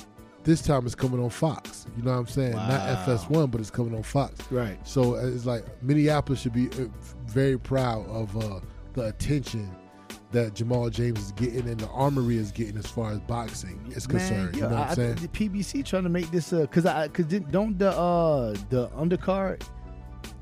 [0.45, 1.87] this time it's coming on Fox.
[1.97, 2.55] You know what I'm saying?
[2.55, 2.69] Wow.
[2.69, 4.41] Not FS1, but it's coming on Fox.
[4.51, 4.79] Right.
[4.87, 6.87] So uh, it's like Minneapolis should be uh,
[7.27, 8.61] very proud of uh,
[8.95, 9.71] the attention
[10.33, 14.07] that Jamal James is getting and the Armory is getting as far as boxing is
[14.07, 14.53] concerned.
[14.53, 15.15] Man, you know what I, I'm I saying?
[15.17, 19.63] the PBC trying to make this uh, cause I, cause don't the uh the undercard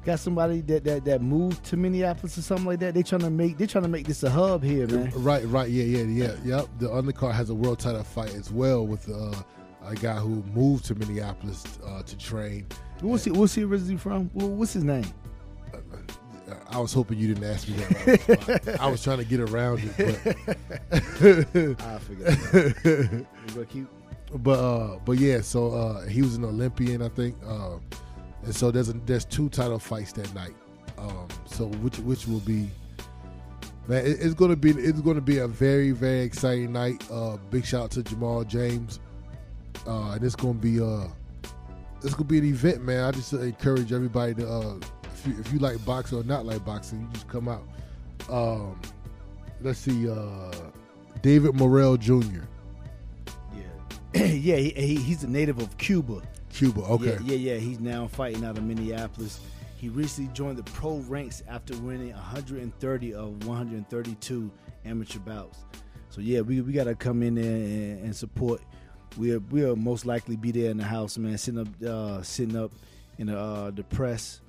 [0.04, 2.94] got somebody that that that moved to Minneapolis or something like that.
[2.94, 5.12] They trying to make they trying to make this a hub here, man.
[5.14, 6.68] Right, right, yeah, yeah, yeah, yep.
[6.78, 9.34] The undercard has a world title fight as well with uh,
[9.84, 12.66] a guy who moved to Minneapolis uh, to train.
[13.00, 14.30] What's he what's he originally from?
[14.32, 15.06] What's his name?
[16.70, 17.90] I was hoping you didn't ask me that.
[17.90, 18.80] right on the spot.
[18.80, 23.68] I was trying to get around it, but I forget.
[23.68, 23.88] Keep-
[24.42, 25.40] but uh, but yeah.
[25.40, 27.76] So uh, he was an Olympian, I think, uh,
[28.44, 30.54] and so there's a, there's two title fights that night.
[30.98, 32.68] Um, so which which will be
[33.86, 37.04] man, it, it's gonna be it's gonna be a very very exciting night.
[37.10, 38.98] Uh, big shout out to Jamal James,
[39.86, 41.06] uh, and it's gonna be uh,
[42.02, 43.04] it's gonna be an event, man.
[43.04, 44.74] I just encourage everybody to uh,
[45.26, 47.66] if you if you like boxing or not like boxing, you just come out.
[48.30, 48.80] Um,
[49.60, 50.52] let's see, uh,
[51.22, 52.42] David Morrell Jr.
[53.54, 53.64] Yeah,
[54.24, 54.56] yeah.
[54.56, 56.22] He, he, he's a native of Cuba.
[56.52, 56.82] Cuba.
[56.82, 57.18] Okay.
[57.24, 57.58] Yeah, yeah, yeah.
[57.58, 59.40] He's now fighting out of Minneapolis.
[59.76, 64.50] He recently joined the pro ranks after winning 130 of 132
[64.86, 65.58] amateur bouts.
[66.08, 68.62] So yeah, we, we gotta come in there and, and support.
[69.18, 72.72] We'll we'll most likely be there in the house, man, sitting up uh, sitting up
[73.18, 74.40] in the uh, the press,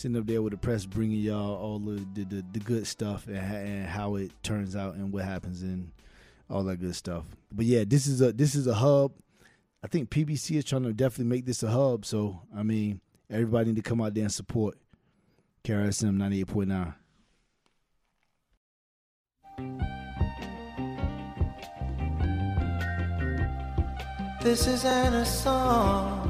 [0.00, 3.36] sitting up there with the press, bringing y'all all the the, the, good stuff and,
[3.36, 5.90] and how it turns out and what happens and
[6.48, 7.24] all that good stuff.
[7.52, 9.12] But yeah, this is a this is a hub.
[9.84, 12.06] I think PBC is trying to definitely make this a hub.
[12.06, 14.78] So I mean, everybody need to come out there and support
[15.64, 16.94] KRSM ninety eight point nine.
[24.42, 26.29] This is Anna's song.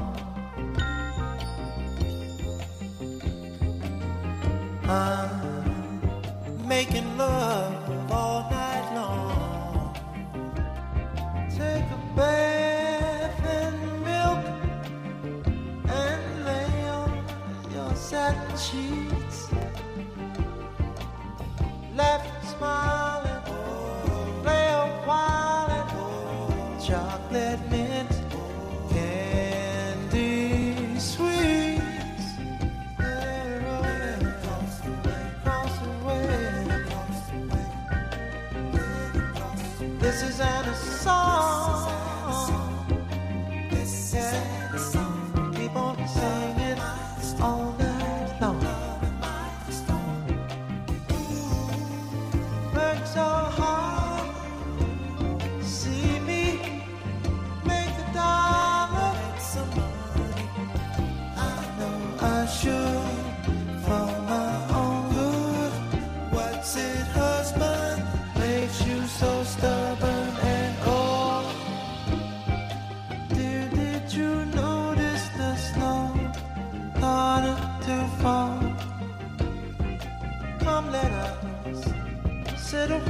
[6.67, 9.95] Making love all night long.
[11.49, 13.73] Take a bath in
[14.03, 14.43] milk
[15.87, 17.11] and lay on
[17.73, 19.49] your satin sheets.
[21.95, 23.20] Left smiling, play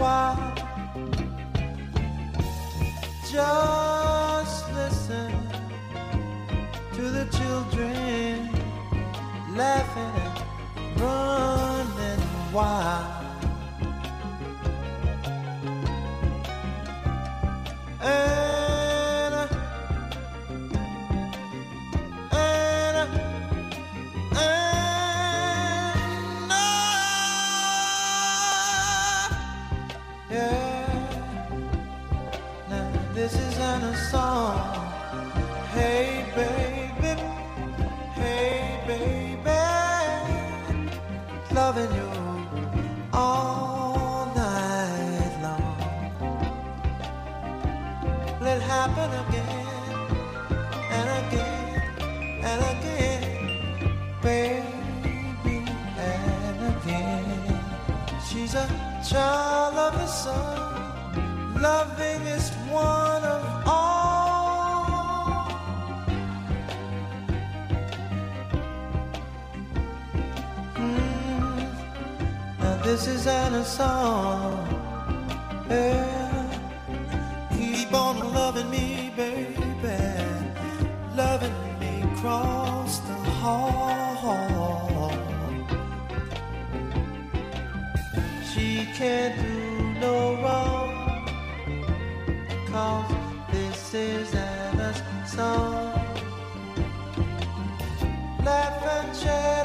[0.01, 0.55] while.
[3.31, 5.31] Just listen
[6.95, 8.49] to the children
[9.55, 10.15] laughing
[10.75, 13.10] and running wild.
[33.21, 34.57] This isn't a song.
[35.75, 37.13] Hey baby,
[38.19, 39.61] hey baby,
[41.53, 42.09] loving you
[43.13, 45.77] all night long.
[48.51, 49.67] It happen again
[50.97, 51.81] and again
[52.49, 53.23] and again,
[54.23, 55.57] baby,
[56.09, 57.59] and again.
[58.27, 58.65] She's a
[59.07, 60.71] child of the sun.
[61.61, 62.40] Loving is
[73.01, 74.67] Now this is an song.
[75.67, 77.49] Yeah.
[77.57, 79.55] Keep on loving me, baby.
[81.15, 85.11] Loving me across the hall.
[88.53, 91.25] She can't do no wrong.
[92.67, 93.15] Cause
[93.51, 95.93] this is Anna's song.
[98.45, 99.60] Laugh and shed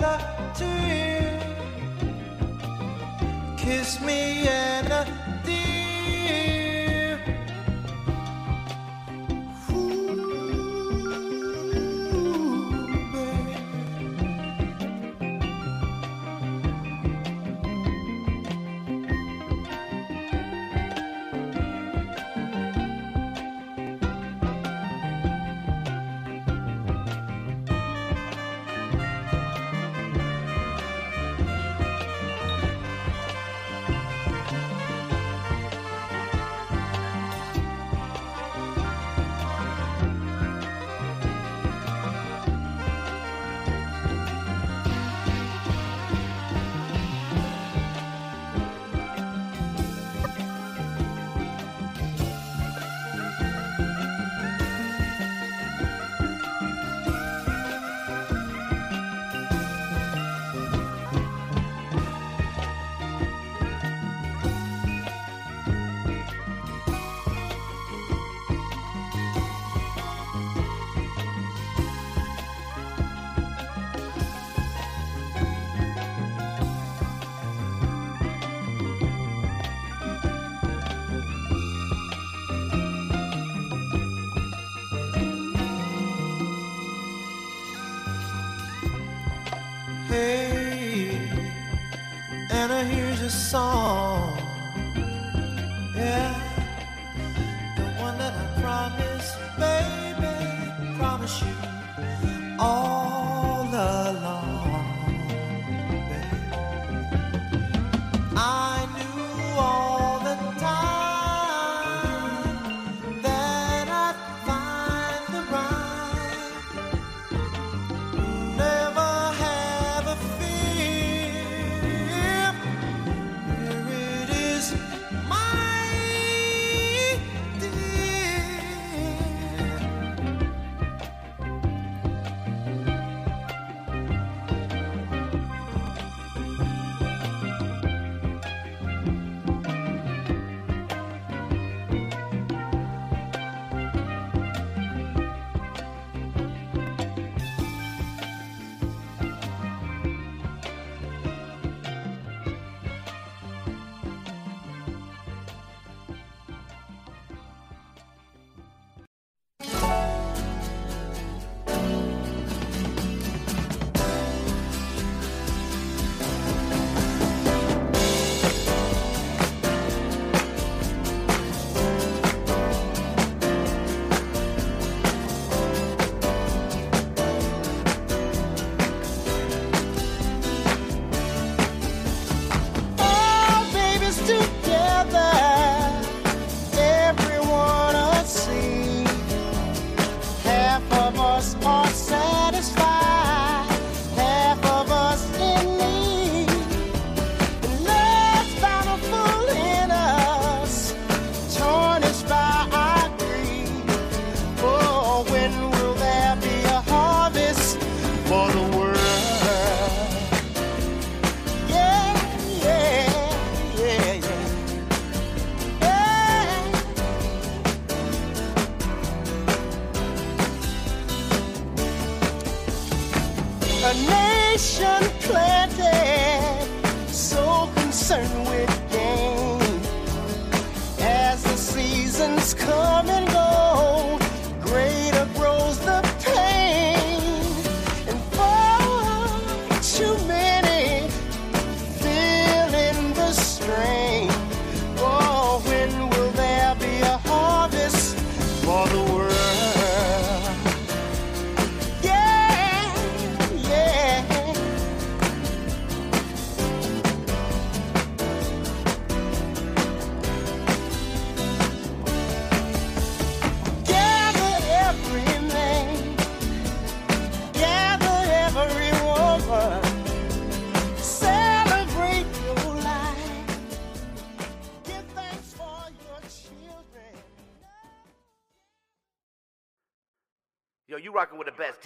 [3.66, 5.15] Kiss me, and dear.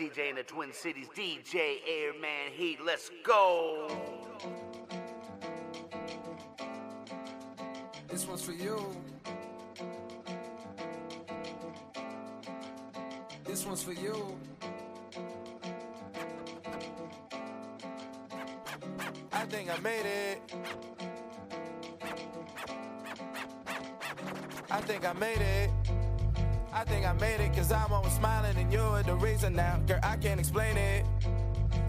[0.01, 2.79] DJ in the Twin Cities, DJ Airman Heat.
[2.83, 3.87] Let's go.
[8.09, 8.97] This one's for you.
[13.45, 14.39] This one's for you.
[19.31, 20.41] I think I made it.
[24.71, 26.00] I think I made it.
[26.73, 29.79] I think I made it cause I'm always smiling and you're the reason now.
[29.87, 31.05] Girl, I can't explain it.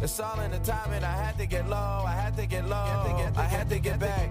[0.01, 1.03] It's all in the timing.
[1.03, 2.03] I had to get low.
[2.05, 3.31] I had to get low.
[3.35, 4.29] I had to get back.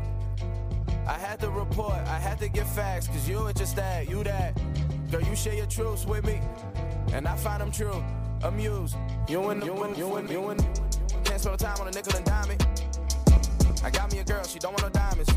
[1.11, 4.23] I had to report, I had to get facts, cause you were just that, you
[4.23, 4.57] that.
[5.11, 6.41] Girl, you share your truths with me,
[7.13, 8.05] and I find them true.
[8.45, 8.97] Amused,
[9.29, 10.61] you and you and you and you and
[11.25, 12.65] can't spend time on a nickel and dime it.
[13.83, 15.31] I got me a girl, she don't want no diamonds.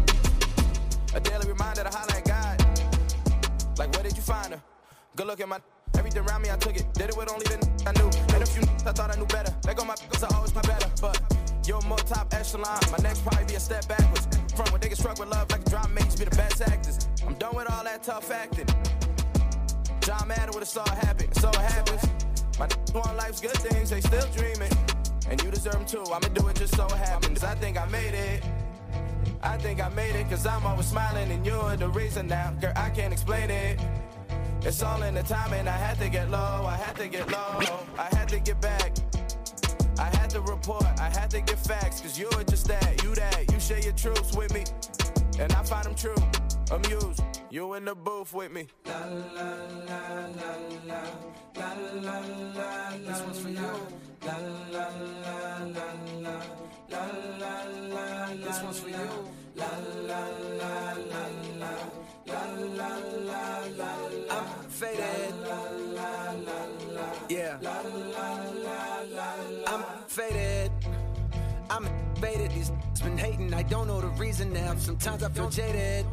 [1.16, 3.80] A daily reminder to holler at God.
[3.80, 4.62] Like, where did you find her?
[5.16, 5.60] Good look at my
[5.96, 6.92] everything around me, I took it.
[6.96, 8.10] Did it with only the I knew.
[8.34, 9.54] And a few I thought I knew better.
[9.62, 10.90] They go my cause I always my better.
[11.00, 11.22] But
[11.68, 12.80] you're more top echelon.
[12.92, 14.28] My next probably be a step backwards.
[14.56, 17.08] From when they get struck with love like a drama makes be the best actors.
[17.28, 18.66] I'm done with all that tough acting.
[20.02, 21.32] John Madden would have saw it happen.
[21.34, 22.04] So it happens.
[22.58, 24.74] My n want life's good things, they still dreaming.
[25.30, 26.04] And you deserve them too.
[26.12, 27.44] I'ma do it just so it happens.
[27.44, 28.44] I think I made it.
[29.44, 32.52] I think I made it cause I'm always smiling and you're the reason now.
[32.60, 33.80] Girl, I can't explain it.
[34.66, 35.68] It's all in the timing.
[35.68, 36.66] I had to get low.
[36.66, 37.60] I had to get low.
[37.98, 38.94] I had to get back.
[40.00, 40.86] I had to report.
[41.00, 42.00] I had to get facts.
[42.00, 43.04] Cause you were just that.
[43.04, 43.52] You that.
[43.52, 44.64] You share your truths with me.
[45.38, 46.43] And I find them true.
[46.72, 47.22] Amused.
[47.50, 48.68] You in the booth with me.
[48.86, 49.44] La la
[49.88, 50.00] la
[50.36, 50.58] la
[50.88, 51.02] la
[51.56, 52.20] la la
[52.56, 52.90] la.
[52.98, 53.60] This one's for you.
[54.26, 54.38] La
[54.72, 54.88] la
[55.22, 55.88] la la
[56.24, 56.36] la
[56.90, 57.04] la
[57.40, 57.54] la
[57.94, 58.28] la.
[58.34, 59.10] This one's for you.
[59.56, 59.68] La
[60.08, 60.22] la
[60.60, 61.24] la la
[62.26, 62.44] la
[62.78, 63.48] la la
[63.78, 64.36] la.
[64.36, 65.34] I'm faded.
[67.30, 67.58] Yeah.
[69.68, 70.72] I'm faded.
[71.70, 71.86] I'm
[72.16, 72.52] faded.
[72.52, 72.72] These
[73.04, 73.54] been hating.
[73.54, 74.76] I don't know the reason now.
[74.78, 76.06] Sometimes I feel jaded.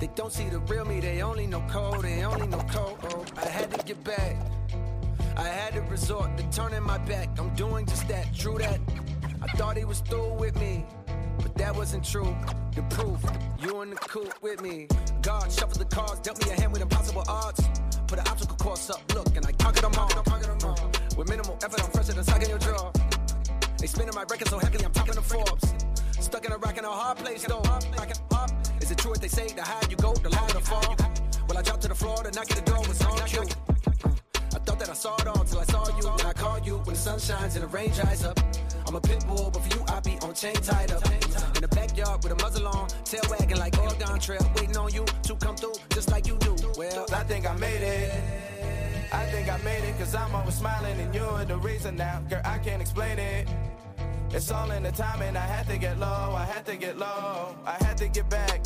[0.00, 1.00] They don't see the real me.
[1.00, 2.02] They only know code.
[2.02, 2.98] They only know code.
[3.04, 4.36] Oh, I had to get back.
[5.36, 7.28] I had to resort to turning my back.
[7.38, 8.34] I'm doing just that.
[8.34, 8.80] True that.
[9.42, 10.84] I thought he was through with me.
[11.38, 12.36] But that wasn't true.
[12.74, 13.20] The proof,
[13.60, 14.88] you in the coop with me.
[15.22, 17.60] God shuffled the cards, dealt me a hand with impossible odds.
[18.06, 20.08] Put an obstacle course up, look, and I conquered them all.
[21.16, 22.92] With minimal effort, I'm fresher than sucking your jaw.
[23.78, 25.74] They spinning my record so heavily, I'm talking to Forbes.
[26.20, 27.62] Stuck in a rock in a hard place, though.
[28.88, 29.46] Is it true what they say?
[29.48, 30.96] The higher you go, the lower the fall.
[31.46, 33.42] Well, I dropped to the floor, the knock at the door was on cue.
[33.42, 34.18] Mm.
[34.56, 36.08] I thought that I saw it all till I saw you.
[36.08, 38.40] And I called you when the sun shines and the rain dries up.
[38.86, 41.04] I'm a pit bull, but for you, I be on chain tied up.
[41.04, 45.04] In the backyard with a muzzle on, tail wagging like Oregon Trail, waiting on you
[45.04, 46.56] to come through just like you do.
[46.78, 48.10] Well, I think I made it.
[49.12, 52.22] I think I made it, cause I'm always smiling and you're the reason now.
[52.30, 53.48] Girl, I can't explain it.
[54.30, 55.36] It's all in the timing.
[55.36, 58.60] I had to get low, I had to get low, I had to get back.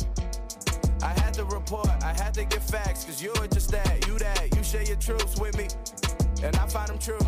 [1.01, 4.55] I had to report, I had to get facts, cause you're just that, you that,
[4.55, 5.67] you share your truths with me,
[6.43, 7.19] and I find them true.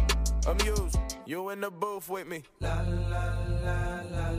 [0.47, 2.43] Amused, you in the booth with me.
[2.59, 3.33] La la la
[3.63, 4.29] la la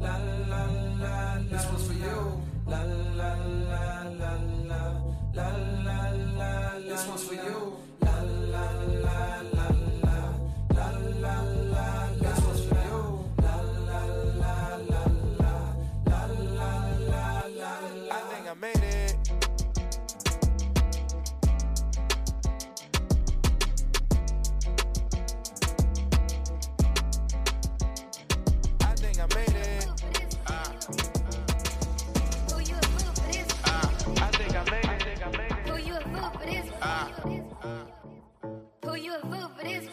[0.00, 0.16] la
[0.50, 0.64] la
[0.98, 1.38] la.
[1.48, 2.42] This one's for you.
[2.66, 2.88] La la
[3.20, 3.34] la
[3.68, 4.34] la
[4.68, 4.80] la
[5.32, 6.78] la la la.
[6.80, 7.76] This one's for you.
[8.00, 9.53] La la la la la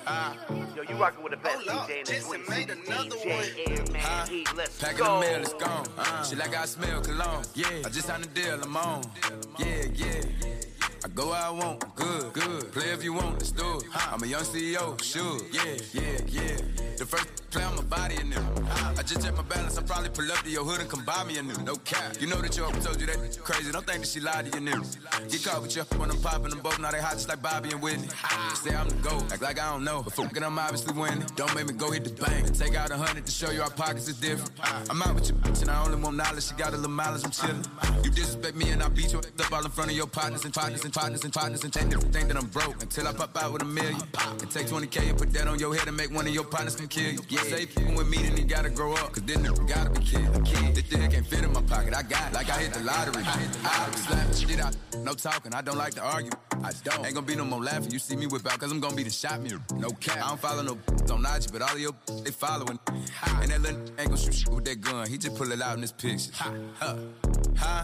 [0.07, 0.35] Ah.
[0.75, 3.77] Yo, you rockin' with the best oh, DJ in the Jetson made another DJ one.
[3.77, 4.25] Airman huh?
[4.25, 5.03] Heat, let's Pack go.
[5.03, 5.87] Pack the mail, it's gone.
[5.97, 7.43] Uh, she like I smell cologne.
[7.53, 9.03] Yeah, I just signed a deal, I'm on.
[9.59, 10.21] Yeah, yeah.
[11.03, 12.71] I go where I want, good, good.
[12.71, 13.85] Play if you want, let's do it.
[14.11, 15.39] I'm a young CEO, sure.
[15.51, 16.57] Yeah, yeah, yeah.
[16.97, 18.45] The first play on my body in them.
[18.97, 21.23] I just check my balance, I probably pull up to your hood and come buy
[21.23, 21.55] me a new.
[21.63, 22.17] No cap.
[22.19, 23.71] You know that your told you that crazy.
[23.71, 25.31] Don't think that she lied to you niggas.
[25.31, 26.79] Get caught with your when I'm popping them both.
[26.79, 28.07] Now they hot just like Bobby and Whitney.
[28.55, 30.03] Say I'm the GOAT, act like I don't know.
[30.03, 31.25] But fucking I'm obviously winning.
[31.35, 33.71] Don't make me go hit the bank take out a hundred to show you our
[33.71, 34.51] pockets is different.
[34.89, 36.43] I'm out with your bitch and I only want knowledge.
[36.43, 37.65] She got a little mileage, I'm chillin'.
[38.05, 40.53] You disrespect me and I beat you up all in front of your partners and
[40.53, 43.53] partners and partners and partners and think, think that I'm broke until I pop out
[43.53, 44.01] with a million.
[44.41, 46.75] And take 20K and put that on your head and make one of your partners
[46.75, 47.19] can kill you.
[47.29, 50.05] Yeah, say people with me, then you gotta grow up, cause then you gotta be
[50.05, 50.45] killed.
[50.75, 53.23] This dick can't fit in my pocket, I got it, like I hit the lottery.
[53.23, 56.31] I slap the shit out, no talking, I don't like to argue.
[56.63, 57.05] I don't.
[57.05, 59.03] Ain't gonna be no more laughing, you see me whip out, cause I'm gonna be
[59.03, 59.61] the shot mirror.
[59.75, 60.77] No cap, I don't follow no
[61.13, 62.79] on IG, but all of your they following.
[63.41, 65.81] And that little ain't gonna shoot with that gun, he just pull it out in
[65.81, 66.31] this picture.
[66.33, 66.95] Huh,
[67.57, 67.83] huh.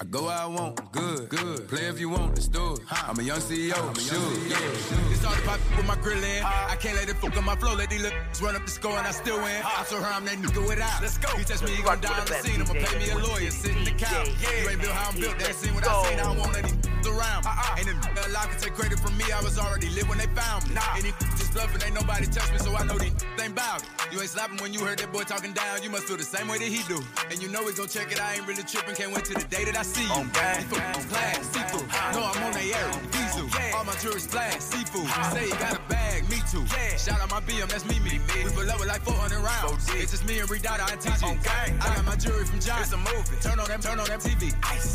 [0.00, 1.66] I go where I want, good, good.
[1.66, 2.80] Play if you want, let's do it.
[2.88, 4.18] I'm a young CEO, I'm a sure.
[4.46, 5.10] Yeah.
[5.10, 6.44] It's all the pop with my grill in.
[6.44, 6.72] Uh-huh.
[6.72, 8.96] I can't let it fuck on my flow, let these little run up the score
[8.96, 9.56] and I still win.
[9.56, 9.82] Uh-huh.
[9.82, 11.02] I told her I'm that nigga without.
[11.02, 11.36] Let's go.
[11.36, 12.62] He touch me, he gon' die on the scene.
[12.62, 14.28] I'ma pay me a lawyer, sit in the couch.
[14.38, 16.20] You ain't built how I'm built, they ain't seen what I seen.
[16.20, 17.50] I don't want any around me.
[17.78, 20.68] Ain't a lot can take credit from me, I was already lit when they found
[20.68, 20.76] me.
[20.96, 23.88] And he just bluffing, ain't nobody touch me, so I know these ain't bout it.
[24.12, 26.48] You ain't slapping when you heard that boy talking down, you must feel the same
[26.48, 27.00] way that he do.
[27.30, 29.46] And you know we gon' check it, I ain't really tripping, can't wait till the
[29.46, 30.10] day that I see you.
[30.12, 31.86] Oh, on gang, class, seafood.
[31.88, 32.18] Uh-huh.
[32.18, 33.46] No, I'm on they air, diesel.
[33.76, 35.04] All my jewelry splash, seafood.
[35.04, 35.34] Uh-huh.
[35.34, 36.64] Say you got a bag, me too.
[36.96, 38.20] Shout out my BM, that's me, me.
[38.44, 39.88] We pull up with like 400 rounds.
[39.94, 41.22] It's just me and Redada and TG.
[41.22, 42.80] I got my jewelry from John.
[42.80, 43.36] It's a movie.
[43.40, 44.52] Turn on them, turn on them TV.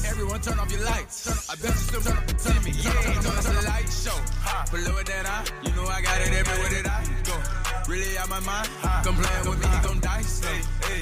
[0.09, 1.49] Everyone turn off your lights.
[1.49, 2.65] I bet you still turn up the TV.
[2.83, 4.17] Yeah, on the light show.
[4.49, 5.45] Up with that eye.
[5.61, 7.35] You know I got it everywhere that I go.
[7.91, 8.67] Really out my mind.
[9.03, 10.49] Come playing with me, he gon' die slow.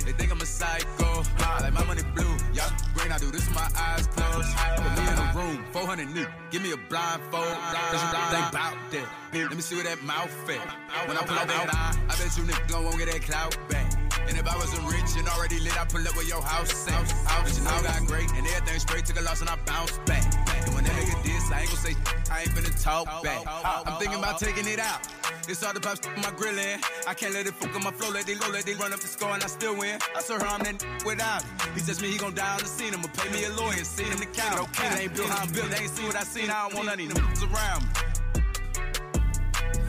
[0.06, 1.24] They think I'm a psycho.
[1.62, 2.36] Like my money blue.
[2.54, 4.52] Y'all green, I do this with my eyes closed.
[4.76, 6.28] Put me in a room, 400 new.
[6.50, 7.56] Give me a blindfold.
[7.92, 9.08] Cause you think about that.
[9.34, 11.08] Let me see where that mouth at.
[11.08, 14.11] When I pull out that I bet you niggas gon' won't get that clout back.
[14.28, 17.14] And if I wasn't rich and already lit, I pull up with your house at.
[17.44, 19.06] But you know I got great and everything straight.
[19.06, 20.24] Took a loss and I bounced back.
[20.66, 21.96] And when that nigga diss, I ain't gonna say
[22.32, 23.44] I ain't finna talk back.
[23.48, 25.08] I'm thinking about taking it out.
[25.48, 26.80] It's all the pops my grill in.
[27.08, 29.00] I can't let it fuck on my flow, let it low, let it run up
[29.00, 30.00] the score and I still win.
[30.16, 31.50] I saw her, I'm that without it.
[31.76, 32.94] He touch me, he gon' die on the scene.
[32.94, 34.60] I'ma pay me a lawyer, see him the count.
[34.70, 36.50] Okay, they ain't built how I'm built, they ain't see what I seen.
[36.50, 37.90] I don't want none of niggas around me.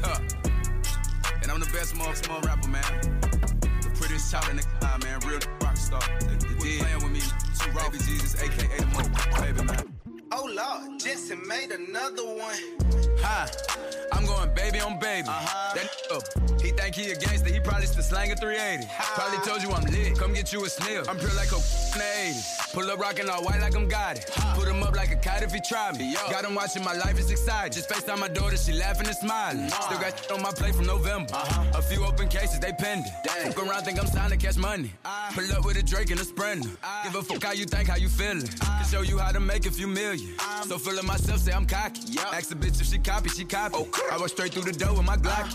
[0.03, 0.19] Huh.
[1.43, 3.22] And I'm the best motherfucking rapper, man.
[4.23, 5.21] Prettiest child in the eye, man.
[5.21, 6.01] Real rock star.
[6.21, 7.21] The, the playing with me.
[7.59, 10.02] Two Baby Jesus, aka the Mo, baby, man.
[10.35, 12.57] Oh Lord, Jetson made another one.
[13.21, 13.47] Hi,
[14.13, 15.29] I'm going baby on baby.
[15.29, 15.75] Uh-huh.
[15.75, 16.23] That up.
[16.63, 18.89] He think he a gangster, he probably still slanging 380.
[19.15, 21.09] Probably told you I'm lit, come get you a sniff.
[21.09, 21.57] I'm pure like a
[21.97, 22.73] in 80s.
[22.73, 24.31] Pull up rockin' all white like I'm got it.
[24.55, 26.15] Put him up like a kite if he try me.
[26.31, 27.73] Got him watching my life is exciting.
[27.73, 29.69] Just FaceTime my daughter, she laughing and smiling.
[29.69, 31.35] Still got shit on my plate from November.
[31.35, 31.79] Uh-huh.
[31.79, 33.13] A few open cases, they pending.
[33.25, 34.93] Fuck around, think I'm signed to catch money.
[35.35, 36.71] Pull up with a Drake and a Sprinter.
[37.05, 38.47] Give a fuck how you think, how you feeling.
[38.47, 40.22] Can show you how to make a few million.
[40.67, 42.19] So feeling myself, say I'm cocky.
[42.33, 43.77] Ask a bitch if she copy, she copy.
[44.11, 45.49] I walk straight through the door with my Glock.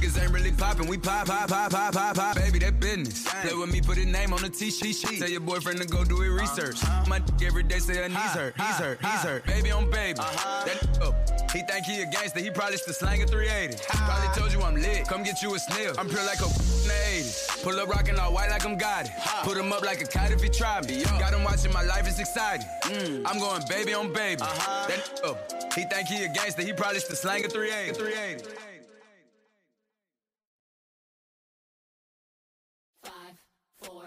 [0.00, 2.36] Niggas ain't really poppin', we pop, pop, pop, pop, pop, pop.
[2.36, 3.26] Baby, that business.
[3.42, 5.18] Play with me, put a name on the t-shirt.
[5.18, 6.80] Tell your boyfriend to go do it research.
[7.06, 9.46] My dick every day say her knees hurt, he's hurt, he's hurt.
[9.46, 10.18] Baby on baby.
[10.18, 11.14] That up.
[11.52, 13.82] He think he a gangster, he probably still slanging 380.
[13.88, 15.98] Probably told you I'm lit, come get you a sniff.
[15.98, 16.44] I'm pure like a
[16.80, 16.94] in the
[17.24, 17.62] 80s.
[17.62, 19.12] Pull up rockin' all white like I'm got it.
[19.42, 21.02] Put him up like a kite if he try me.
[21.18, 22.66] Got him watching my life is exciting.
[23.26, 24.42] I'm going baby on baby.
[24.42, 24.86] Uh-huh.
[24.88, 25.52] That up.
[25.52, 25.70] Oh.
[25.74, 27.98] He think he a gangster, he probably still slanging 380.
[27.98, 28.44] 380.
[33.02, 33.12] Five,
[33.78, 34.02] four,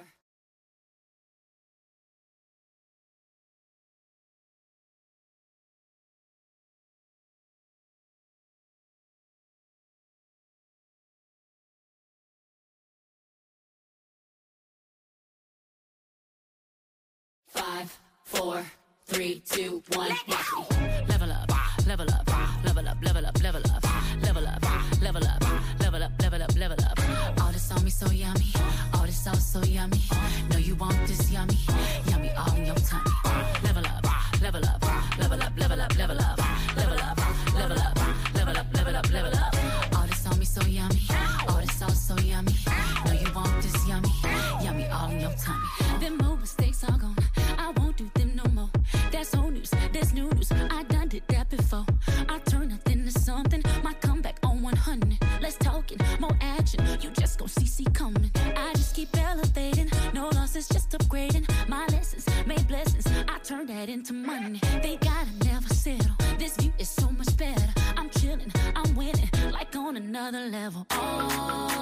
[17.47, 18.63] five, four,
[19.13, 20.09] three, two, one.
[21.07, 21.51] Level up,
[21.85, 22.27] level up,
[22.65, 23.83] level up, level up, level up,
[24.21, 24.63] level up,
[25.01, 25.43] level up,
[25.79, 26.99] level up, level up, level up.
[27.41, 28.51] All this on me so yummy,
[28.93, 30.01] all this sauce so yummy.
[30.49, 31.57] No, you want this yummy,
[32.09, 33.11] yummy all in your tummy.
[33.63, 34.83] Level up, level up,
[35.19, 36.39] level up, level up, level up,
[64.03, 64.59] to money.
[64.81, 66.15] They gotta never settle.
[66.37, 67.73] This view is so much better.
[67.95, 70.85] I'm chilling, I'm winning, like on another level.
[70.89, 71.72] Oh.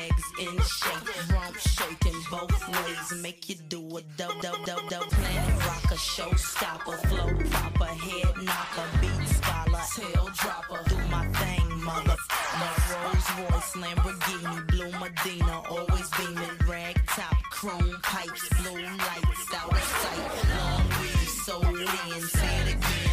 [0.00, 5.02] Legs in shape, rump shaking both ways, make you do a dub dub dub dub.
[5.10, 10.80] Planet rocker, showstopper, flow proper, head knocker, beat scholar, tail dropper.
[10.88, 12.16] Do my thing, mother.
[12.60, 19.72] My Rolls Royce, Lamborghini, blue Medina, always beaming, rag top, chrome pipes, blue lights out
[19.72, 20.24] of sight.
[20.56, 23.10] Long weed, sold in, say again,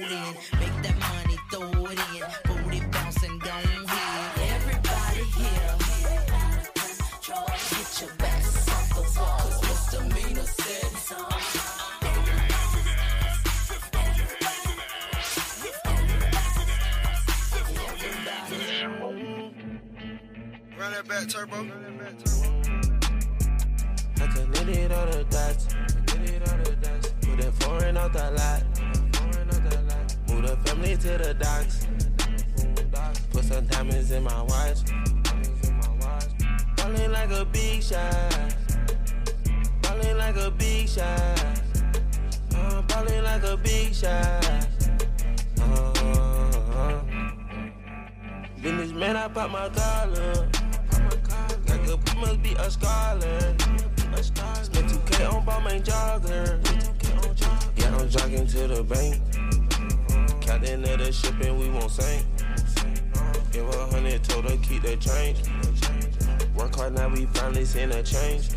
[0.00, 0.57] in.
[21.08, 21.56] That turbo.
[24.20, 25.66] I can knit it on the dots.
[27.22, 28.62] Put that foreign out the lot.
[30.28, 31.86] Move the family to the docks.
[33.30, 34.78] Put some diamonds in my watch.
[36.76, 38.54] Ballin' like a big shot.
[39.82, 41.62] Ballin' like a big shot.
[42.54, 44.66] Uh, ballin' like a big shot.
[45.60, 47.02] Uh,
[48.60, 50.67] Business man, I pop my collar.
[52.68, 53.56] A scholar.
[54.20, 56.60] Spent 2K on Balmain jogger.
[57.78, 59.22] Yeah, I'm jogging to the bank.
[60.42, 62.26] Captain of the ship and we won't sink.
[63.52, 65.38] Give a hundred, told her keep the change.
[66.54, 68.50] Work hard now, we finally seen a change.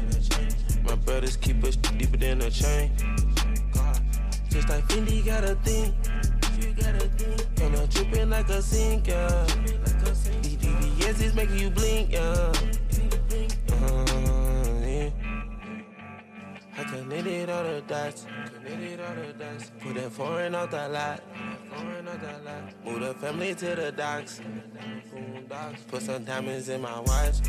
[0.84, 2.92] My brothers keep us deeper than a chain.
[4.50, 5.96] Just like Fendi got a thing.
[6.60, 8.30] You got a thing.
[8.30, 9.46] Like a sinker.
[10.42, 12.52] These VVS is making you blink, yeah.
[17.12, 18.26] Connected all the dots.
[18.54, 19.72] Connected all the dots.
[19.82, 21.22] Put that foreign out the lot.
[21.70, 22.86] Foreign out the lot.
[22.86, 24.40] Move the family to the docks.
[25.90, 27.42] Put some diamonds in my watch.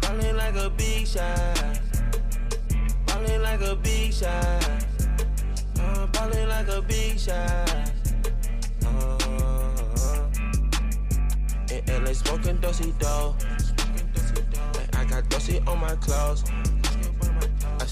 [0.00, 1.80] Ballin' like a big shot.
[3.06, 4.84] Ballin' like a big shot.
[5.78, 7.92] Uh, ballin' like a big shot.
[8.84, 9.18] Uh,
[11.70, 13.36] in LA smoking dosey dough.
[14.94, 16.42] I got dosey on my clothes.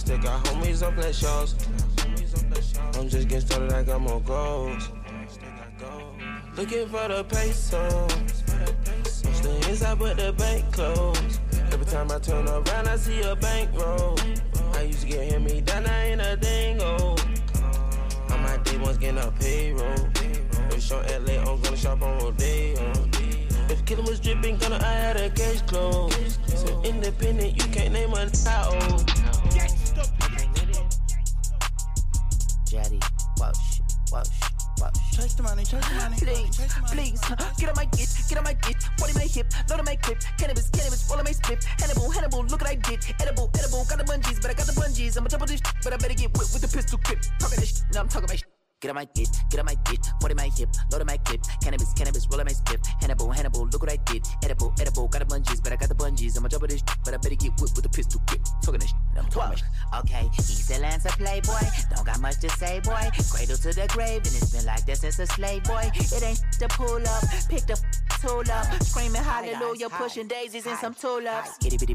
[0.07, 1.57] Still got homies on play shows.
[2.97, 4.89] I'm just getting started, I got more goals.
[6.57, 8.13] Looking for the pesos.
[9.05, 11.41] Stay inside, but the bank closed.
[11.73, 14.17] Every time I turn around, I see a bankroll.
[14.75, 17.17] I used to get hit me down, I ain't a dingo.
[18.31, 20.09] On my day ones getting a payroll.
[20.71, 22.93] If Sean LA, I'm gonna shop on Rodeo.
[23.69, 26.39] If Killer was dripping, gonna I had a case closed.
[26.57, 28.71] So independent, you can't name a how
[32.67, 32.99] Jetty,
[33.39, 34.29] whoosh, whoosh,
[34.81, 34.99] whoosh.
[35.15, 36.17] Chase the money, chase the money.
[36.19, 36.59] Please,
[36.91, 37.21] please,
[37.59, 40.19] get on my get, get on my get, body my hip, load on my clip,
[40.37, 43.99] cannabis, cannabis, roll on my split, Hannibal, Hannibal, look what I did, edible, edible, got
[43.99, 46.53] the bungees, but I got the bungees, I'ma double this, but I better get whipped
[46.53, 48.56] with the pistol grip, talking this, now I'm talking my shit.
[48.83, 51.95] Get on my get, get on my get, body my hip, load my clip, cannabis,
[51.95, 55.25] cannabis, roll on my split, Hannibal, Hannibal, look what I did, edible, edible, got the
[55.25, 57.87] bungees, but I got the bungees, I'ma double this, but I better get whipped with
[57.87, 59.65] a pistol grip, talking this, now I'm talking.
[60.01, 61.59] Okay, he's a playboy.
[61.95, 63.01] Don't got much to say, boy.
[63.31, 65.91] Cradle to the grave, and it's been like that since a slave boy.
[65.95, 70.79] It ain't to pull up, pick the f- tool up, screaming hallelujah, pushing daisies and
[70.79, 71.57] some tulips.
[71.65, 71.95] Itty bitty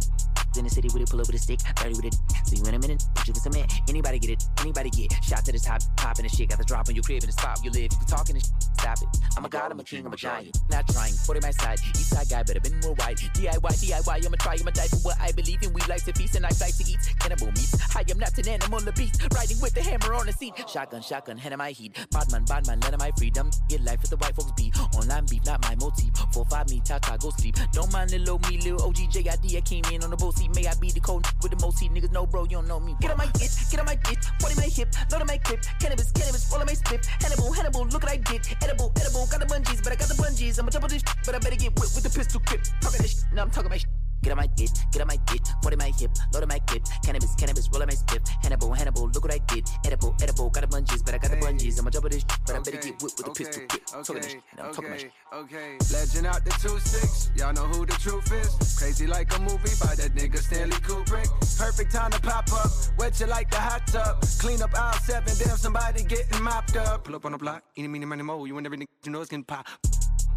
[0.58, 2.16] in the city with it, pull up with a stick, dirty with it.
[2.45, 3.68] See you in a minute, you with some man.
[3.88, 6.88] Anybody get it, anybody get shot to the top, popping the shit, got the drop
[6.89, 7.91] on your crib in the spot you live.
[7.91, 9.10] You talking this shit, stop it.
[9.38, 10.58] I'm a god, I'm a king, I'm a giant.
[10.70, 13.18] Not trying, 40 my side, east side guy, better been more white.
[13.18, 15.74] DIY, DIY, I'ma try, I'ma die for what I believe in.
[15.74, 17.72] We like to feast and I like to eat cannibal meat.
[17.95, 20.54] I am not an animal, a beast, riding with the hammer on the seat.
[20.68, 21.97] Shotgun, shotgun, hand in my heat.
[22.12, 23.49] Badman, badman, land of my freedom.
[23.70, 24.72] Get life with the white folks be.
[24.95, 26.12] Online beef, not my motif.
[26.34, 27.56] Four, five, me, ta-ta, go sleep.
[27.72, 29.58] Don't mind the low me, little OG JID.
[29.58, 30.56] I came in on the boat seat.
[30.56, 31.94] May I be the cold with the most seat.
[31.94, 32.96] Niggas know, bro, you don't know me.
[33.00, 35.62] Get on my dick, get on my dick, 40 my hip, load on my clip,
[35.80, 39.39] cannabis, cannabis, roll on my split, Hannibal, Hannibal, look what I did, edible, edible, got
[39.39, 41.96] the bungees, but I got the bungees, I'ma double this, but I better get whipped
[41.96, 45.01] with the pistol grip, talking this, now I'm talking my Get on my dick, get
[45.01, 48.22] on my dick, 40 my hip, load on my clip, cannabis, cannabis, roll my split.
[48.43, 49.67] Hannibal, Hannibal, look what I did.
[49.84, 51.80] Edible, edible, got the bungees, but I got the bungees.
[51.80, 53.86] I'ma double this, but I better get whipped with the pistol grip.
[53.86, 55.78] Talking this, now I'm talking okay, okay.
[55.91, 57.32] Legend out the two six.
[57.36, 58.78] Y'all know who the truth is.
[58.78, 61.30] Crazy like a movie by that nigga Stanley Kubrick.
[61.57, 62.69] Perfect time to pop up.
[62.99, 64.22] Wet you like the hot tub.
[64.39, 65.34] Clean up aisle seven.
[65.38, 67.05] Damn, somebody getting mopped up.
[67.05, 67.63] Pull up on the block.
[67.76, 68.45] Any, meeny, money, mo.
[68.45, 69.67] You and everything you know it's getting pop.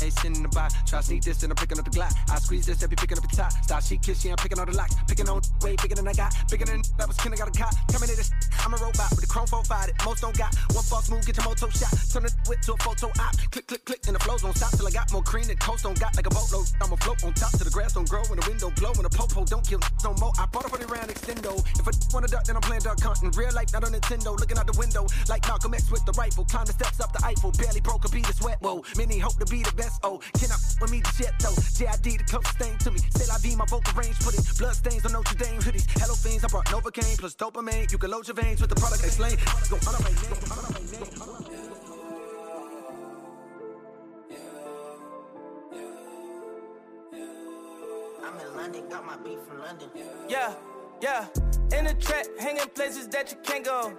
[0.01, 0.75] Hey, sitting in the box.
[0.87, 2.13] Try sneak this and I'm picking up the Glock.
[2.31, 3.53] I squeeze this and be picking up the top.
[3.63, 4.95] Stop she kiss, I'm picking all the locks.
[5.09, 6.35] Picking on way bigger than I got.
[6.51, 7.75] Bigger than that was kinda got a cop.
[7.93, 8.31] Coming in this,
[8.65, 9.93] I'm a robot with the chrome four five.
[10.05, 11.93] Most don't got one false move, get your moto shot.
[12.09, 13.37] Turn the whip to a photo op.
[13.53, 15.85] Click, click, click, and the flows don't stop till I got more cream than coast
[15.85, 16.65] don't got like a boatload.
[16.81, 19.13] I'ma float on top till the grass don't grow and the window blow and the
[19.13, 20.33] popo don't kill no more.
[20.41, 21.61] I bought a 40 round extendo.
[21.77, 23.31] If I wanna duck, then I'm playing duck hunting.
[23.37, 24.33] Real life, not on Nintendo.
[24.33, 26.45] Looking out the window like Malcolm X with the rifle.
[26.49, 27.53] Climb the steps up the Eiffel.
[27.53, 28.57] Barely broke a beat of sweat.
[28.65, 30.01] Whoa, many hope to be the best.
[30.03, 31.57] Oh, can I with me the shit though?
[31.77, 33.01] JID the closest thing to me.
[33.13, 34.17] Say I be my vocal range.
[34.25, 35.85] Put it blood stains on Notre Dame hoodies.
[36.01, 37.93] Hello things I brought Novocaine plus dopamine.
[37.93, 39.37] You can load your veins with the product they slain.
[39.71, 40.33] Go honor my name.
[40.51, 41.07] Honor my name.
[41.21, 41.73] Honor my name.
[48.25, 49.89] I'm in London, got my beat from London.
[50.29, 50.55] Yeah,
[51.01, 51.27] yeah.
[51.77, 53.93] In the trap, hanging places that you can't go.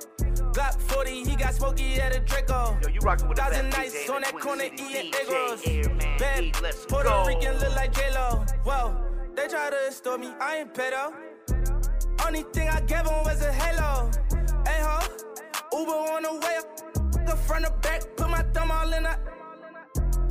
[0.54, 2.78] Glock 40, he got smoky at a Draco.
[2.82, 6.20] Yo, you rockin' with the Thousand nights DJ on that corner Cities, eating DJ egos.
[6.20, 7.26] Bad Heat, let's Puerto go.
[7.26, 8.46] Rican look like J-Lo.
[8.64, 8.96] Whoa,
[9.36, 11.14] they try to extort me, I ain't pedo.
[12.26, 14.10] Only thing I gave him was a halo.
[14.66, 15.00] Hey ho,
[15.74, 17.26] Uber on the way.
[17.26, 19.18] The front or back, put my thumb all in the.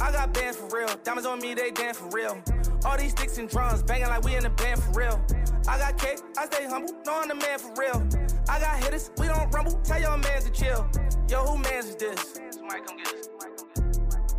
[0.00, 0.88] I got bands for real.
[1.02, 2.42] Diamonds on me, they dance for real.
[2.84, 5.24] All these sticks and drums banging like we in a band for real.
[5.66, 8.06] I got cake, I stay humble, know I'm the man for real.
[8.48, 9.72] I got hitters, we don't rumble.
[9.84, 10.86] Tell your mans to chill.
[11.28, 12.38] Yo, who mans is this.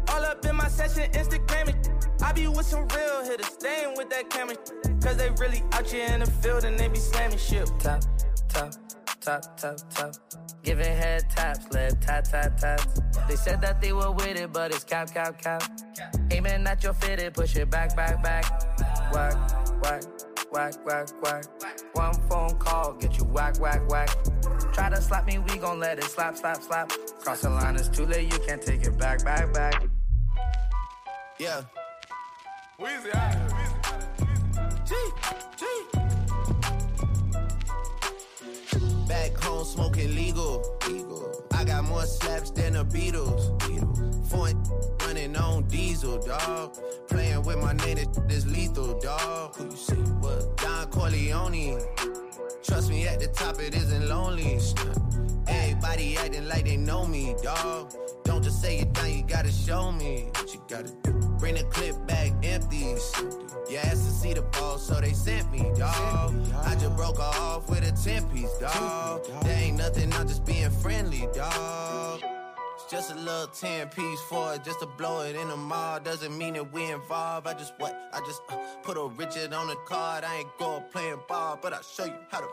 [0.09, 1.89] All up in my session, Instagram it.
[2.21, 4.55] I be with some real hitters, staying with that camera.
[5.01, 7.67] Cause they really out here in the field and they be slamming shit.
[7.79, 8.03] Top,
[8.49, 8.73] top,
[9.25, 10.13] top, top, top.
[10.63, 13.01] Giving head taps, lip tap, tap, taps.
[13.27, 15.63] They said that they were with it, but it's cap, cap, cap.
[16.31, 18.45] Aiming at your fitted, push it back, back, back.
[19.11, 19.35] Whack,
[19.81, 20.03] whack,
[20.51, 21.45] whack, whack, whack.
[21.93, 24.09] One phone call, get you whack, whack, whack.
[24.73, 26.91] Try to slap me, we gon' let it slap, slap, slap.
[27.19, 29.83] Cross the line, it's too late, you can't take it back, back, back.
[31.39, 31.61] Yeah.
[32.79, 33.35] Weezy out
[34.85, 34.95] G,
[35.57, 35.94] G.
[39.65, 40.63] smoking legal.
[41.51, 43.43] I got more slaps than the Beatles.
[44.29, 44.61] Foreign
[45.01, 46.77] running on diesel, dog.
[47.07, 47.97] Playing with my name,
[48.29, 49.55] is lethal, dog.
[49.55, 49.95] Who you see?
[49.95, 50.57] What?
[50.57, 51.79] Don Corleone.
[52.63, 54.59] Trust me, at the top it isn't lonely.
[55.47, 57.93] Everybody acting like they know me, dog.
[58.23, 61.11] Don't just say it down, you gotta show me what you gotta do.
[61.39, 62.95] Bring the clip back empty.
[63.69, 66.35] You asked to see the ball, so they sent me, dog.
[66.63, 69.25] I just broke her off with a 10 piece, dog.
[69.43, 72.21] There ain't nothing, I'm just being friendly, dog.
[72.75, 75.99] It's just a little 10 piece for it, just to blow it in the mall.
[75.99, 77.47] Doesn't mean that we involved.
[77.47, 78.09] I just what?
[78.13, 80.23] I just uh, put a Richard on the card.
[80.23, 82.47] I ain't going playing ball, but I'll show you how to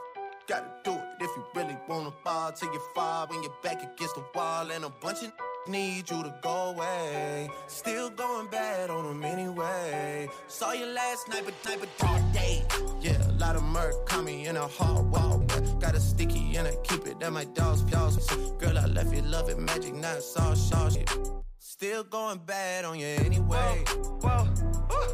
[0.53, 1.01] gotta do it.
[1.21, 4.85] If you really wanna ball till you fall when you're back against the wall and
[4.85, 5.33] a bunch of
[5.67, 7.49] need you to go away.
[7.69, 10.29] Still going bad on them anyway.
[10.49, 12.63] Saw you last night, but night, but dark day.
[13.01, 15.43] Yeah, a lot of murk caught me in a hard wall.
[15.49, 18.19] But got a sticky and I keep it at my dog's paws.
[18.59, 21.11] Girl, I left you love magic, not saw shaw shit.
[21.61, 23.85] Still going bad on you anyway.
[24.21, 24.45] Whoa,
[24.91, 25.07] whoa,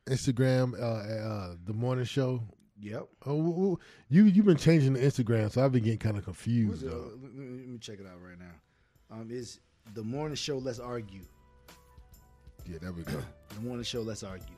[0.08, 2.42] Instagram, uh, uh, the morning show.
[2.80, 3.08] Yep.
[3.28, 3.80] Oh,
[4.10, 6.84] you you've been changing the Instagram, so I've been getting kind of confused.
[6.84, 7.12] Though.
[7.22, 9.16] let, me, check it out right now.
[9.16, 9.60] Um, is
[9.94, 10.58] the morning show?
[10.58, 11.22] Let's argue.
[12.66, 13.14] Yeah, there we go.
[13.50, 14.02] The morning show.
[14.02, 14.56] Let's argue.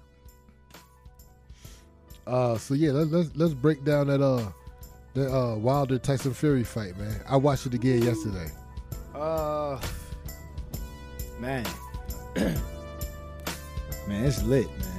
[2.27, 4.49] Uh, so yeah, let's let's let's break down that uh
[5.15, 7.19] that uh Wilder Tyson Fury fight, man.
[7.27, 8.51] I watched it again yesterday.
[9.15, 9.81] Uh,
[11.39, 11.65] man,
[14.07, 14.92] Man, it's lit, man.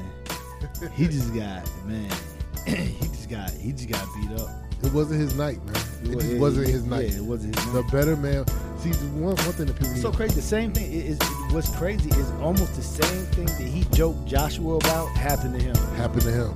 [0.95, 2.11] he just got man.
[2.67, 4.49] he just got he just got beat up.
[4.83, 5.77] It wasn't his night, man.
[6.03, 7.09] It Well, just wasn't his night.
[7.11, 8.45] yeah, it wasn't his The better man.
[8.81, 10.35] See, the one one thing that people It's so crazy.
[10.35, 11.19] The same thing is
[11.53, 15.75] what's crazy is almost the same thing that he joked Joshua about happened to him.
[15.97, 16.51] happened to him.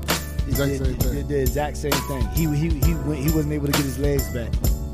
[0.47, 1.15] Exact the, same the- thing.
[1.15, 2.27] The, the exact same thing.
[2.35, 4.53] He he he went, he wasn't able to get his legs back.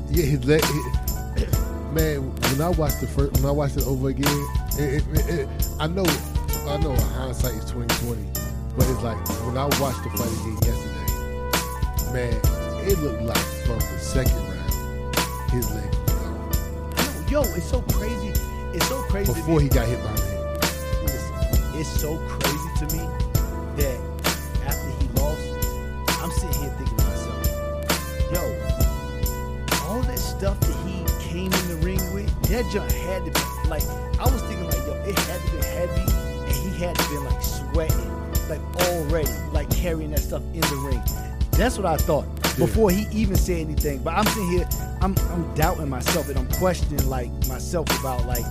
[0.09, 0.61] Yeah, his leg.
[1.93, 4.47] man, when I watched the first, when I watched it over again,
[4.77, 5.49] it, it, it, it-
[5.79, 6.05] I know,
[6.67, 8.25] I know, hindsight is twenty twenty,
[8.77, 12.39] but it's like when I watched the fight again yesterday, man,
[12.87, 15.15] it looked like from the second round,
[15.51, 18.33] his leg was gone Yo, it's so crazy.
[18.73, 19.33] It's so crazy.
[19.33, 20.11] before he got hit by.
[21.03, 23.03] Listen, it's so crazy to me
[23.77, 23.99] that
[24.65, 25.41] after he lost,
[26.21, 28.43] I'm sitting here thinking to myself, yo,
[29.87, 33.69] all that stuff that he came in the ring with, that junk had to be
[33.69, 33.83] like
[34.19, 36.01] I was thinking like, yo, it had to be heavy
[36.45, 38.11] and he had to be like sweating,
[38.49, 41.01] like already, like carrying that stuff in the ring.
[41.51, 42.25] That's what I thought
[42.57, 44.03] before he even said anything.
[44.03, 44.67] But I'm sitting here,
[45.01, 48.45] I'm I'm doubting myself and I'm questioning like myself about like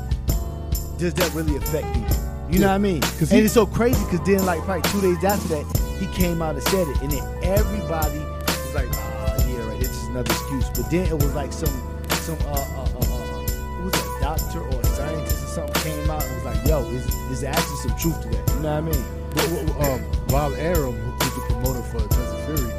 [0.99, 2.17] does that really affect people?
[2.51, 3.03] You know what I mean?
[3.03, 5.65] and he- it's so crazy because then, like, probably two days after that,
[5.99, 9.89] he came out and said it, and then everybody was like, "Ah, yeah, right, it's
[9.89, 11.73] just another excuse." But then it was like some,
[12.11, 16.11] some, uh, uh, uh, uh who was that doctor or a scientist or something came
[16.11, 18.93] out and was like, "Yo, is is actually some truth to that?" You know what
[18.93, 19.05] I mean?
[19.35, 22.73] Um, Bob Arum, who's the promoter for Tyson Fury,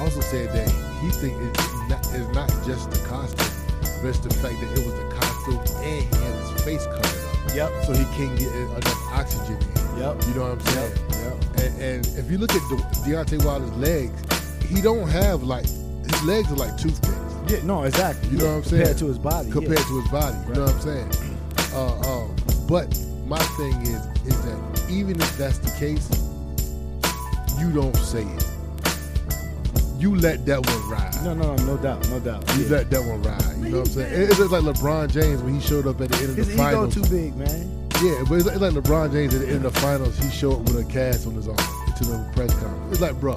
[0.00, 0.68] also said that
[1.00, 3.46] he think it's not, it's not just the costume,
[4.02, 7.04] but it's the fact that it was the costume and he had his face covered
[7.04, 7.54] up.
[7.54, 7.84] Yep.
[7.84, 9.98] So he can't get enough oxygen in.
[9.98, 10.22] Yep.
[10.28, 10.98] You know what I'm saying?
[11.10, 11.44] Yep.
[11.58, 16.22] And, and if you look at De- Deontay Wilder's legs, he don't have like his
[16.24, 17.14] legs are like toothpicks.
[17.48, 18.28] Yeah, no, exactly.
[18.30, 18.82] You know what I'm saying?
[18.82, 19.84] compared to his body, Compared yeah.
[19.84, 20.36] to his body.
[20.48, 21.10] You know what I'm saying?
[21.72, 22.36] Uh, um,
[22.68, 22.88] but
[23.26, 26.08] my thing is, is that even if that's the case,
[27.60, 28.44] you don't say it.
[29.98, 31.24] You let that one ride.
[31.24, 32.44] No, no, no, no doubt, no doubt.
[32.56, 32.70] You Yeah.
[32.70, 33.42] let that one ride.
[33.58, 34.22] You know what I'm saying?
[34.22, 36.54] It's just like LeBron James when he showed up at the end of His the
[36.54, 37.88] ego too big, man.
[38.00, 40.16] Yeah, but it's like LeBron James at the end of the finals.
[40.18, 42.92] He showed up with a cast on his arm to the press conference.
[42.92, 43.36] It's like, bro,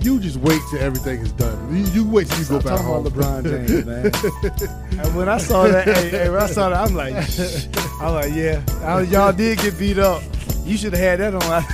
[0.00, 1.76] you just wait till everything is done.
[1.76, 3.06] You, you wait till you Stop go back home.
[3.06, 5.00] about LeBron James, man.
[5.04, 7.14] and when I saw that, hey, hey, when I saw that, I'm like,
[8.00, 10.22] I'm like, yeah, I, y'all did get beat up.
[10.64, 11.64] You should have had that on.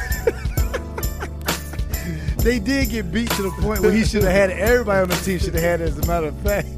[2.45, 4.59] they did get beat to the point where he should have had it.
[4.59, 5.89] Everybody on the team should have had it.
[5.89, 6.69] As a matter of fact,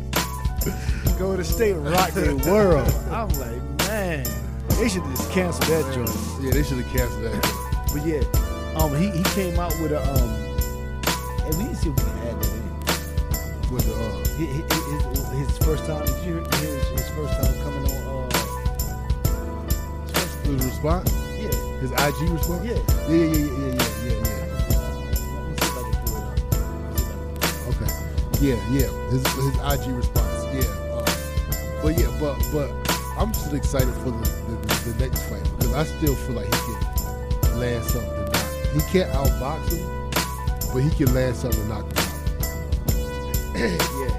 [1.19, 2.89] go to state and rock the world.
[3.11, 4.25] I'm like, man,
[4.79, 6.11] they should just cancel that joint.
[6.43, 7.43] Yeah, they should have canceled that.
[7.43, 7.93] joint.
[7.93, 8.23] But yeah,
[8.81, 10.44] um, he, he came out with a um,
[11.87, 12.65] and we didn't see if we can add that in.
[13.73, 13.99] With the uh,
[14.37, 14.49] his,
[15.19, 17.99] his, his first time, did you hear his, his first time coming on?
[18.05, 18.31] Uh,
[20.45, 21.11] his response?
[21.39, 21.55] Yeah.
[21.81, 22.65] His IG response?
[22.65, 22.79] Yeah.
[23.09, 24.45] Yeah, yeah, yeah, yeah, yeah, yeah.
[27.69, 27.91] Okay.
[28.41, 28.91] Yeah, yeah.
[29.11, 30.45] His his IG response.
[30.55, 30.69] Yeah.
[30.93, 31.05] Uh,
[31.83, 32.69] but yeah, but but
[33.19, 34.57] I'm just excited for the, the,
[34.91, 38.11] the next fight because I still feel like he can land something.
[38.75, 39.94] He can't outbox him,
[40.75, 43.55] but he can land something to knock him out.
[43.57, 44.14] yeah.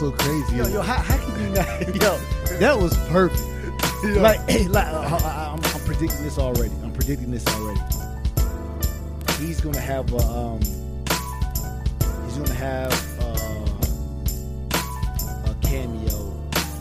[0.00, 0.56] So crazy?
[0.56, 1.66] Yo, yo, how, how can you not?
[2.02, 2.16] Yo,
[2.58, 3.44] that was perfect.
[4.02, 4.22] Yeah.
[4.22, 6.72] Like, hey, like uh, I, I'm, I'm predicting this already.
[6.82, 7.80] I'm predicting this already.
[9.38, 10.60] He's gonna have a, um,
[12.24, 12.90] he's gonna have
[13.20, 13.76] uh,
[15.50, 16.32] a cameo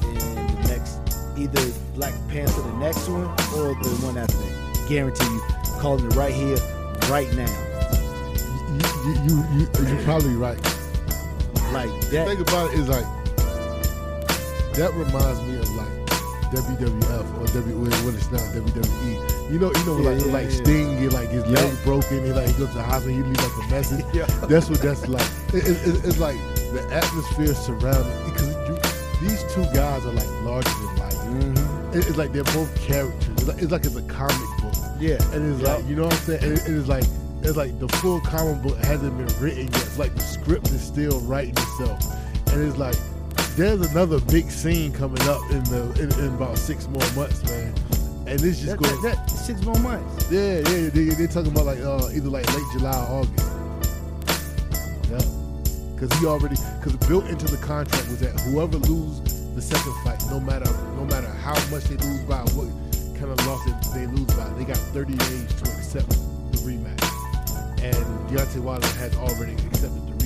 [0.04, 1.02] in the next,
[1.38, 4.86] either Black Panther, the next one, or the one after that.
[4.88, 5.42] Guarantee you,
[5.82, 6.56] calling it right here,
[7.10, 7.52] right now.
[9.04, 10.69] you, you, you, you're probably right.
[12.10, 12.28] Like The that.
[12.28, 13.06] thing about it is like
[14.74, 15.88] that reminds me of like
[16.52, 19.52] WWF or W when it's not WWE.
[19.52, 20.64] You know, you know, Yeah, like yeah, like yeah.
[20.64, 23.38] Sting get like his leg broken, he like he goes to the hospital, he leave
[23.38, 24.06] like a message.
[24.14, 24.26] Yeah.
[24.48, 25.26] That's what that's like.
[25.54, 26.38] It, it, it- it's like
[26.74, 31.14] the atmosphere surrounding because you, these two guys are like larger than life.
[31.14, 31.98] Mm-hmm.
[31.98, 33.28] It- it's like they're both characters.
[33.30, 34.74] It's like it's, like it's a comic book.
[35.00, 35.18] Yeah.
[35.34, 36.44] And it's like, you know what I'm saying?
[36.44, 37.04] And it- it is like,
[37.42, 39.76] it's like the full comic book hasn't been written yet.
[39.86, 42.54] It's like the script is still writing itself.
[42.54, 42.96] And it's like,
[43.56, 47.74] there's another big scene coming up in the in, in about six more months, man.
[48.28, 49.02] And it's just That, going.
[49.02, 50.32] that, that, six more months.
[50.32, 53.46] Yeah, yeah, they, they're talking about like uh, either like late July or August.
[55.10, 55.22] Yeah,
[55.96, 59.20] because he already because built into the contract was that whoever lose
[59.56, 62.68] the second fight, no matter no matter how much they lose by, what
[63.20, 67.04] kind of loss they, they lose by, they got 30 days to accept the rematch.
[67.84, 67.96] And
[68.30, 70.19] Deontay Wilder has already accepted the rematch.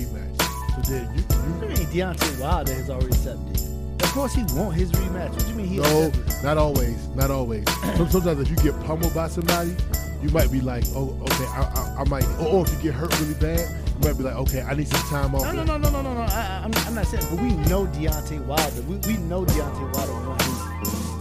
[0.75, 1.23] So then you,
[1.61, 3.59] you mean Deontay Wilder has already accepted?
[4.01, 5.29] Of course he want his rematch.
[5.31, 6.11] What do you mean he No,
[6.43, 7.07] not always.
[7.09, 7.63] Not always.
[8.09, 9.75] Sometimes if you get pummeled by somebody,
[10.21, 12.25] you might be like, oh, okay, I, I, I might.
[12.39, 14.87] Or, or if you get hurt really bad, you might be like, okay, I need
[14.87, 15.43] some time off.
[15.43, 16.21] No, no, no, no, no, no, no.
[16.21, 18.81] I, I'm, I'm not saying, but we know Deontay Wilder.
[18.83, 20.57] We, we know Deontay Wilder wants his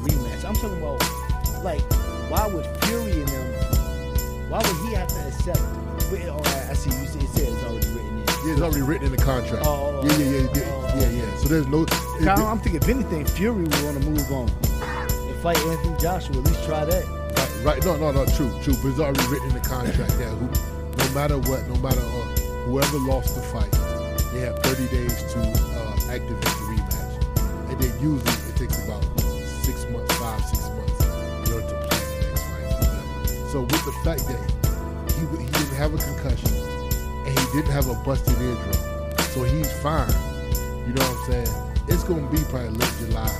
[0.02, 0.44] rematch.
[0.44, 1.00] I'm talking about,
[1.64, 1.80] like,
[2.30, 5.60] why would Fury and them, why would he have to accept?
[6.10, 7.06] Wait, right, oh, I see you.
[7.06, 8.21] say- It says already written in.
[8.44, 9.64] Yeah, it's already written in the contract.
[9.66, 11.36] Oh, yeah, yeah, yeah, yeah, yeah, yeah.
[11.38, 11.82] So there's no.
[11.84, 11.90] it-
[12.24, 16.36] Kyle, I'm thinking if anything, Fury would want to move on and fight Anthony Joshua.
[16.38, 17.04] At least try that.
[17.64, 17.84] Right, right.
[17.84, 18.26] No, no, no.
[18.34, 18.74] True, true.
[18.82, 20.46] But it's already written in the contract that who,
[20.98, 22.34] no matter what, no matter uh,
[22.66, 23.70] whoever lost the fight,
[24.32, 29.02] they have 30 days to uh, activate the rematch, and then usually it takes about
[29.62, 30.98] six months, five, six months
[31.46, 33.50] in order to plan the next fight.
[33.52, 34.40] So with the fact that
[35.14, 36.71] he he didn't have a concussion and he
[37.52, 40.08] didn't have a busted eardrum, so he's fine.
[40.86, 41.72] You know what I'm saying?
[41.88, 43.30] It's gonna be probably late July,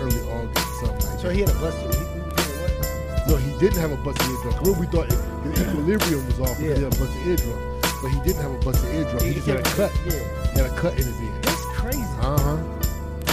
[0.00, 1.20] early August, something like that.
[1.20, 1.94] So he had a busted.
[1.94, 3.30] He?
[3.30, 4.54] No, he didn't have a busted eardrum.
[4.60, 5.20] Remember, we thought his
[5.68, 6.74] equilibrium was off because Yeah.
[6.76, 7.80] he had a busted eardrum.
[8.02, 9.22] But he didn't have a busted eardrum.
[9.22, 9.92] He, He just had a cut.
[10.04, 10.52] yeah.
[10.52, 11.32] He had a cut in his ear.
[11.42, 12.02] That's crazy.
[12.20, 12.58] Uh huh.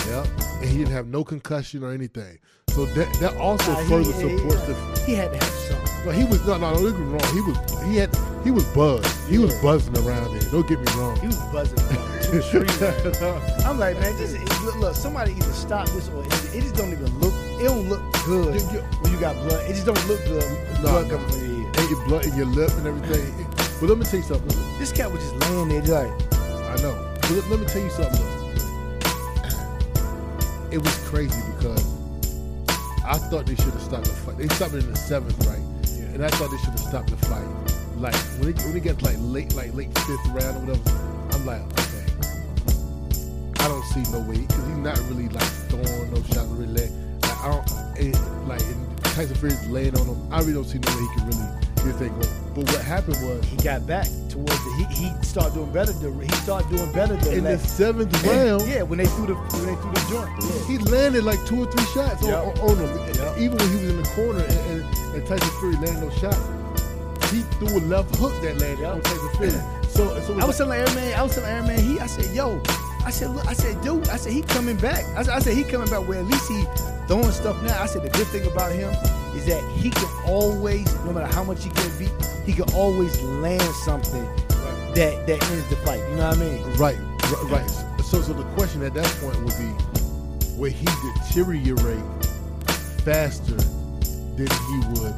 [0.07, 0.27] Yep.
[0.61, 2.39] And he didn't have no concussion or anything.
[2.73, 4.75] So that that also Nah, further he- supports the.
[5.05, 6.05] He had to have something.
[6.05, 6.73] No, he was no, no.
[6.73, 7.33] Don't get me wrong.
[7.33, 8.09] He was he had
[8.43, 9.29] he was buzzed.
[9.29, 10.49] He was buzzing around there.
[10.51, 11.19] Don't get me wrong.
[11.19, 11.77] He was buzzing.
[11.77, 13.65] to the street, man.
[13.67, 14.37] I'm like, man, just
[14.77, 17.33] look, somebody either stop this or it, it just don't even look.
[17.59, 18.55] It don't look good
[19.01, 19.69] when you got blood.
[19.69, 20.43] It just don't look good.
[20.75, 21.17] No, blood no.
[21.17, 21.71] coming from your ear.
[21.77, 23.45] And your blood in your lip and everything.
[23.79, 24.79] But let me tell you something.
[24.79, 26.11] This cat was just laying there, just like
[26.71, 26.95] I know.
[27.21, 28.13] But let, let me tell you something.
[28.21, 28.37] Though.
[30.71, 31.90] It was crazy because
[33.05, 34.37] I thought they should have stopped the fight.
[34.37, 35.59] They stopped it in the seventh, right?
[36.13, 37.47] And I thought they should have stopped the fight.
[37.97, 40.89] Like when it, when it gets like late, like late fifth round or whatever,
[41.33, 42.05] I'm like, okay,
[43.59, 46.73] I don't see no way because he's not really like throwing no shots really.
[46.73, 46.91] Like,
[47.23, 48.15] I don't it,
[48.47, 50.33] like and Tyson Fury's laying on him.
[50.33, 52.13] I really don't see no way he can really get his thing.
[52.55, 54.85] But what happened was he got back towards the.
[54.89, 55.91] He, he started doing better.
[55.93, 58.67] The, he started doing better the in the last- seventh round.
[58.67, 60.29] yeah, when they threw the when they threw the joint.
[60.43, 60.67] Yeah.
[60.67, 62.35] He landed like two or three shots Yep.
[62.35, 63.15] on, on him.
[63.15, 63.37] Yep.
[63.37, 67.31] Even when he was in the corner and, and, and Tyson Fury landed those shots,
[67.31, 69.51] he threw a left hook that landed on Tyson Fury.
[69.89, 72.33] So, so I was telling Air Man, I was telling Air Man, he, I said,
[72.35, 72.61] yo,
[73.05, 75.03] I said, look, I said, dude, I said, he coming back.
[75.17, 76.63] I said, I said, he coming back where at least he
[77.11, 77.83] throwing stuff now.
[77.83, 78.89] I said, the good thing about him
[79.35, 82.11] is that he can always, no matter how much he can beat,
[82.45, 84.23] he can always land something
[84.95, 85.99] that that ends the fight.
[86.09, 86.63] You know what I mean?
[86.77, 87.69] right, right, right.
[88.05, 92.03] So, so the question at that point would be, would he deteriorate
[93.03, 93.59] faster
[94.39, 95.15] than he would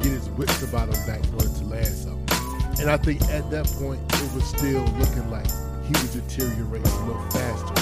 [0.00, 2.80] get his wits about him back in order to land something?
[2.80, 5.50] And I think at that point it was still looking like
[5.84, 7.74] he would deteriorate a little faster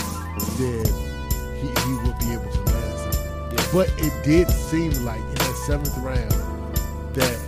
[0.58, 0.84] than
[1.54, 2.65] he, he would be able to.
[3.72, 6.30] But it did seem like in that seventh round
[7.14, 7.38] that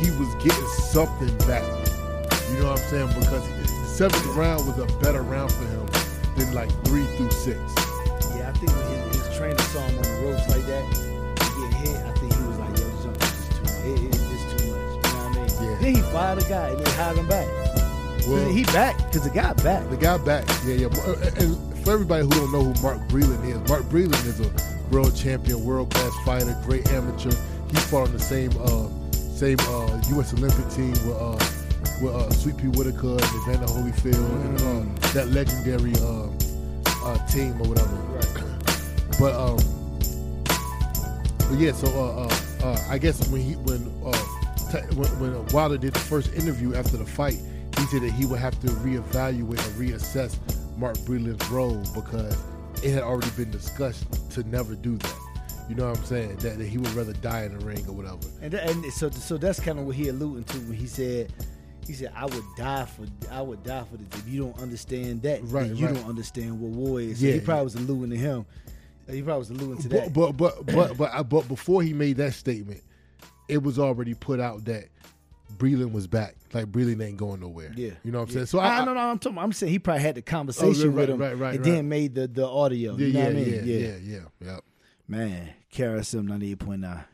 [0.00, 1.62] he was getting something back.
[2.50, 3.08] You know what I'm saying?
[3.08, 5.86] Because the seventh round was a better round for him
[6.36, 7.58] than like three through six.
[8.36, 10.84] Yeah, I think when his, his trainer saw him on the ropes like that,
[11.36, 14.70] getting hit, I think he was like, yo, this is too, it, it, it's too
[14.70, 14.80] much.
[14.80, 15.70] You know what I mean?
[15.70, 15.78] Yeah.
[15.80, 17.48] Then he fired the guy and then hired him back.
[18.26, 19.88] Well- he back because the guy back.
[19.90, 20.86] The guy back, yeah, yeah.
[20.86, 24.71] Uh, And for everybody who don't know who Mark Breland is, Mark Breland is a
[24.92, 27.30] world champion, world class fighter, great amateur.
[27.70, 28.88] He fought on the same uh,
[29.34, 30.34] same uh, U.S.
[30.34, 31.38] Olympic team with uh,
[32.02, 36.28] with uh, Sweet Pea Whitaker and Evander Holyfield and uh, that legendary uh,
[37.06, 37.96] uh, team or whatever.
[39.18, 39.58] But um,
[41.38, 44.16] but yeah, so uh, uh, uh, I guess when he when uh,
[44.94, 47.38] when, when Wilder did the first interview after the fight,
[47.78, 50.36] he said that he would have to reevaluate and reassess
[50.76, 52.36] Mark Breland's role because
[52.82, 55.14] it had already been discussed to never do that.
[55.68, 56.36] You know what I'm saying?
[56.38, 58.18] That, that he would rather die in the ring or whatever.
[58.42, 61.32] And, and so so that's kind of what he alluding to when he said
[61.86, 64.20] he said I would die for I would die for this.
[64.20, 65.94] If you don't understand that, Right, you right.
[65.94, 67.20] don't understand what war is.
[67.20, 67.34] So Yeah.
[67.34, 68.46] he probably was alluding to him.
[69.08, 70.12] He probably was alluding to that.
[70.12, 72.82] But but but but but, but before he made that statement,
[73.48, 74.86] it was already put out that
[75.58, 76.36] Breland was back.
[76.52, 77.72] Like Breland ain't going nowhere.
[77.76, 78.34] Yeah, you know what I'm Yeah.
[78.34, 78.46] saying.
[78.46, 79.38] So I, I, no, no, I'm talking.
[79.38, 81.72] I'm saying he probably had the conversation oh, right, with him, right, right, and right.
[81.74, 82.96] then made the the audio.
[82.96, 83.48] Yeah, you know yeah, what I mean?
[83.48, 84.58] yeah, yeah, yeah, yeah.
[85.08, 87.04] Man, KRSM ninety eight point nine.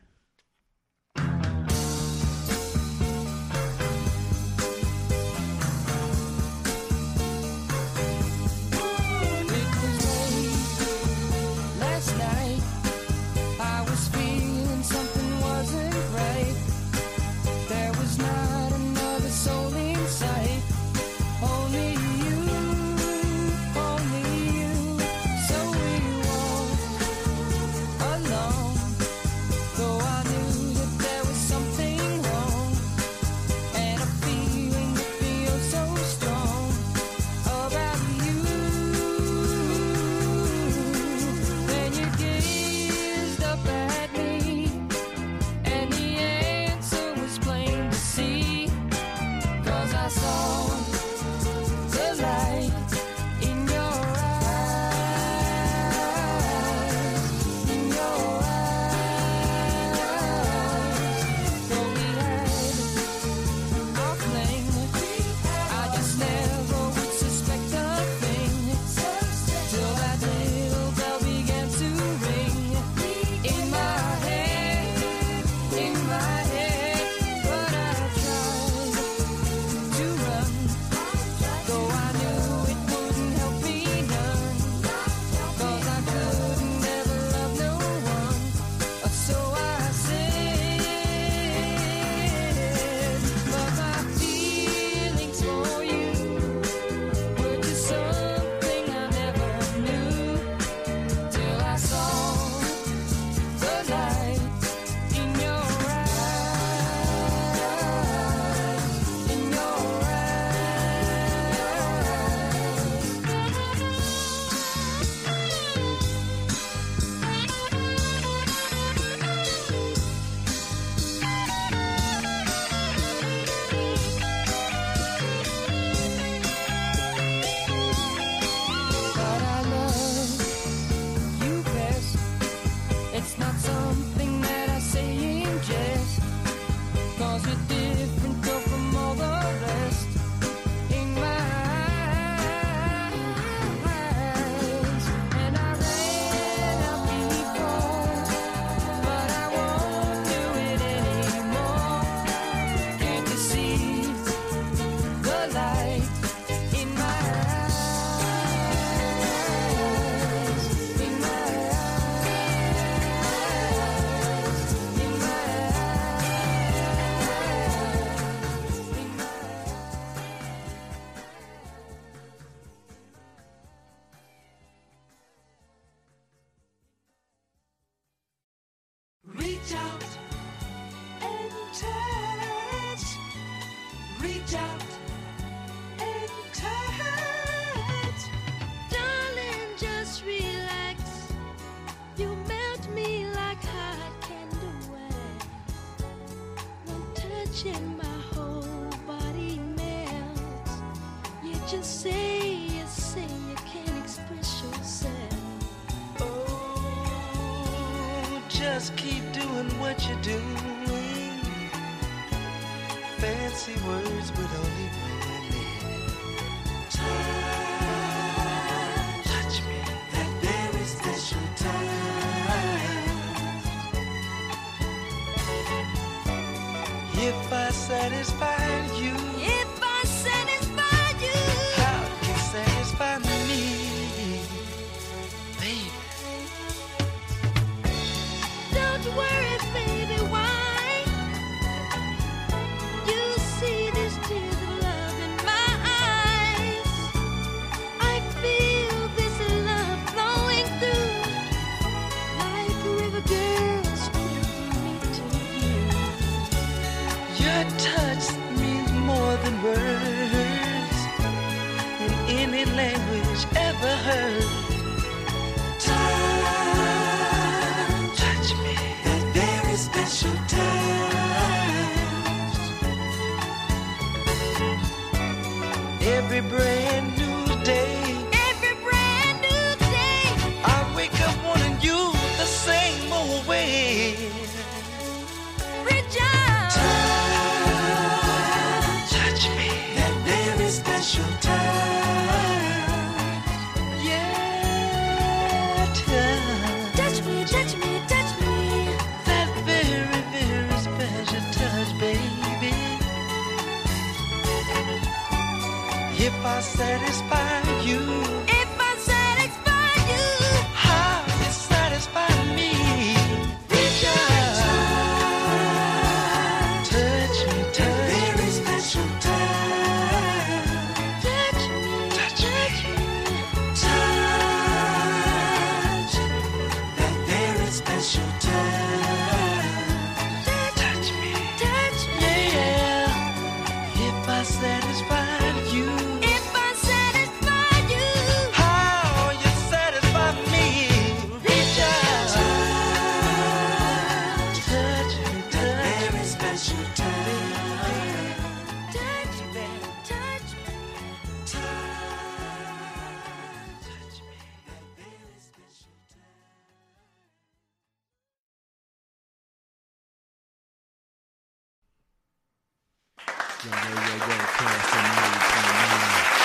[363.61, 366.39] Yo, yo, yo, yo, KRSM 90.9.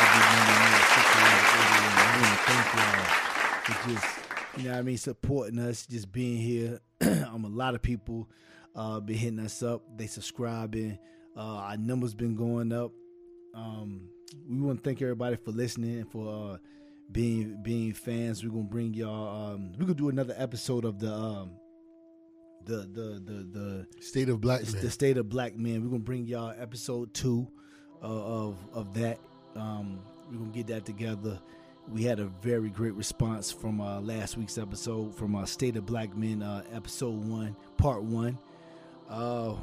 [0.00, 1.40] Every Monday night, 6 a.m.
[1.40, 1.96] to 8 a.m.
[1.96, 3.08] I want to thank y'all
[3.64, 4.06] for just,
[4.58, 6.80] you know what I mean, supporting us, just being here.
[7.00, 8.28] um, a lot of people
[8.76, 9.80] uh, been hitting us up.
[9.96, 10.98] They subscribing.
[11.34, 12.92] Uh, our numbers been going up.
[13.54, 14.10] Um,
[14.46, 16.58] we want to thank everybody for listening and for uh,
[17.10, 18.44] being being fans.
[18.44, 19.52] We're gonna bring y'all.
[19.54, 21.52] Um, we're gonna do another episode of the um,
[22.64, 25.82] the the the the State of Black the, the state of black men.
[25.82, 27.48] We're gonna bring y'all episode two
[28.02, 29.18] uh, of of that.
[29.56, 31.40] Um, we're gonna get that together.
[31.90, 35.86] We had a very great response from uh, last week's episode from our State of
[35.86, 38.38] Black Men uh, episode one, part one.
[39.08, 39.54] Uh,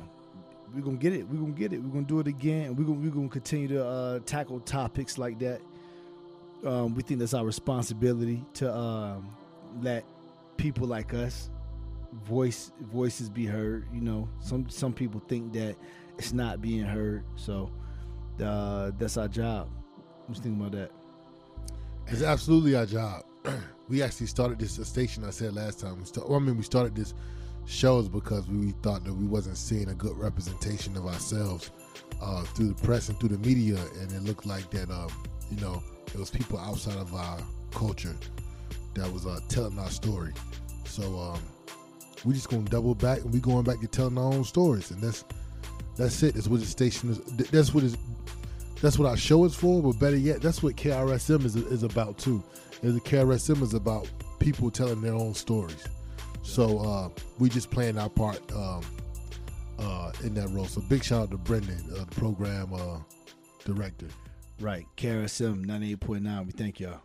[0.73, 1.27] we're gonna get it.
[1.27, 1.81] We're gonna get it.
[1.81, 2.75] We're gonna do it again.
[2.75, 5.61] We're gonna we're gonna continue to uh, tackle topics like that.
[6.65, 9.35] Um, we think that's our responsibility to um,
[9.81, 10.03] let
[10.57, 11.49] people like us
[12.23, 13.87] voice voices be heard.
[13.93, 15.75] You know, some some people think that
[16.17, 17.23] it's not being heard.
[17.35, 17.71] So
[18.43, 19.69] uh, that's our job.
[20.27, 20.91] What you think about that?
[22.07, 23.23] It's absolutely our job.
[23.89, 25.23] we actually started this station.
[25.23, 25.99] I said last time.
[25.99, 27.13] We start, well, I mean, we started this
[27.65, 31.71] shows because we thought that we wasn't seeing a good representation of ourselves
[32.21, 34.89] uh, through the press and through the media, and it looked like that.
[34.89, 35.09] Um,
[35.49, 37.39] you know, it was people outside of our
[37.71, 38.15] culture
[38.93, 40.33] that was uh, telling our story.
[40.85, 41.41] So um,
[42.23, 45.01] we just gonna double back, and we going back to telling our own stories, and
[45.01, 45.25] that's
[45.97, 46.35] that's it.
[46.35, 47.19] That's what the station is.
[47.49, 47.97] That's what is.
[48.81, 49.81] That's what our show is for.
[49.81, 52.43] But better yet, that's what KRSM is is about too.
[52.81, 54.07] Is the KRSM is about
[54.39, 55.83] people telling their own stories.
[56.43, 57.09] So uh,
[57.39, 58.81] we just playing our part um,
[59.79, 60.65] uh, in that role.
[60.65, 62.99] So big shout out to Brendan, uh, the program uh,
[63.63, 64.07] director.
[64.59, 66.45] Right, KRSM ninety eight point nine.
[66.45, 67.01] We thank y'all.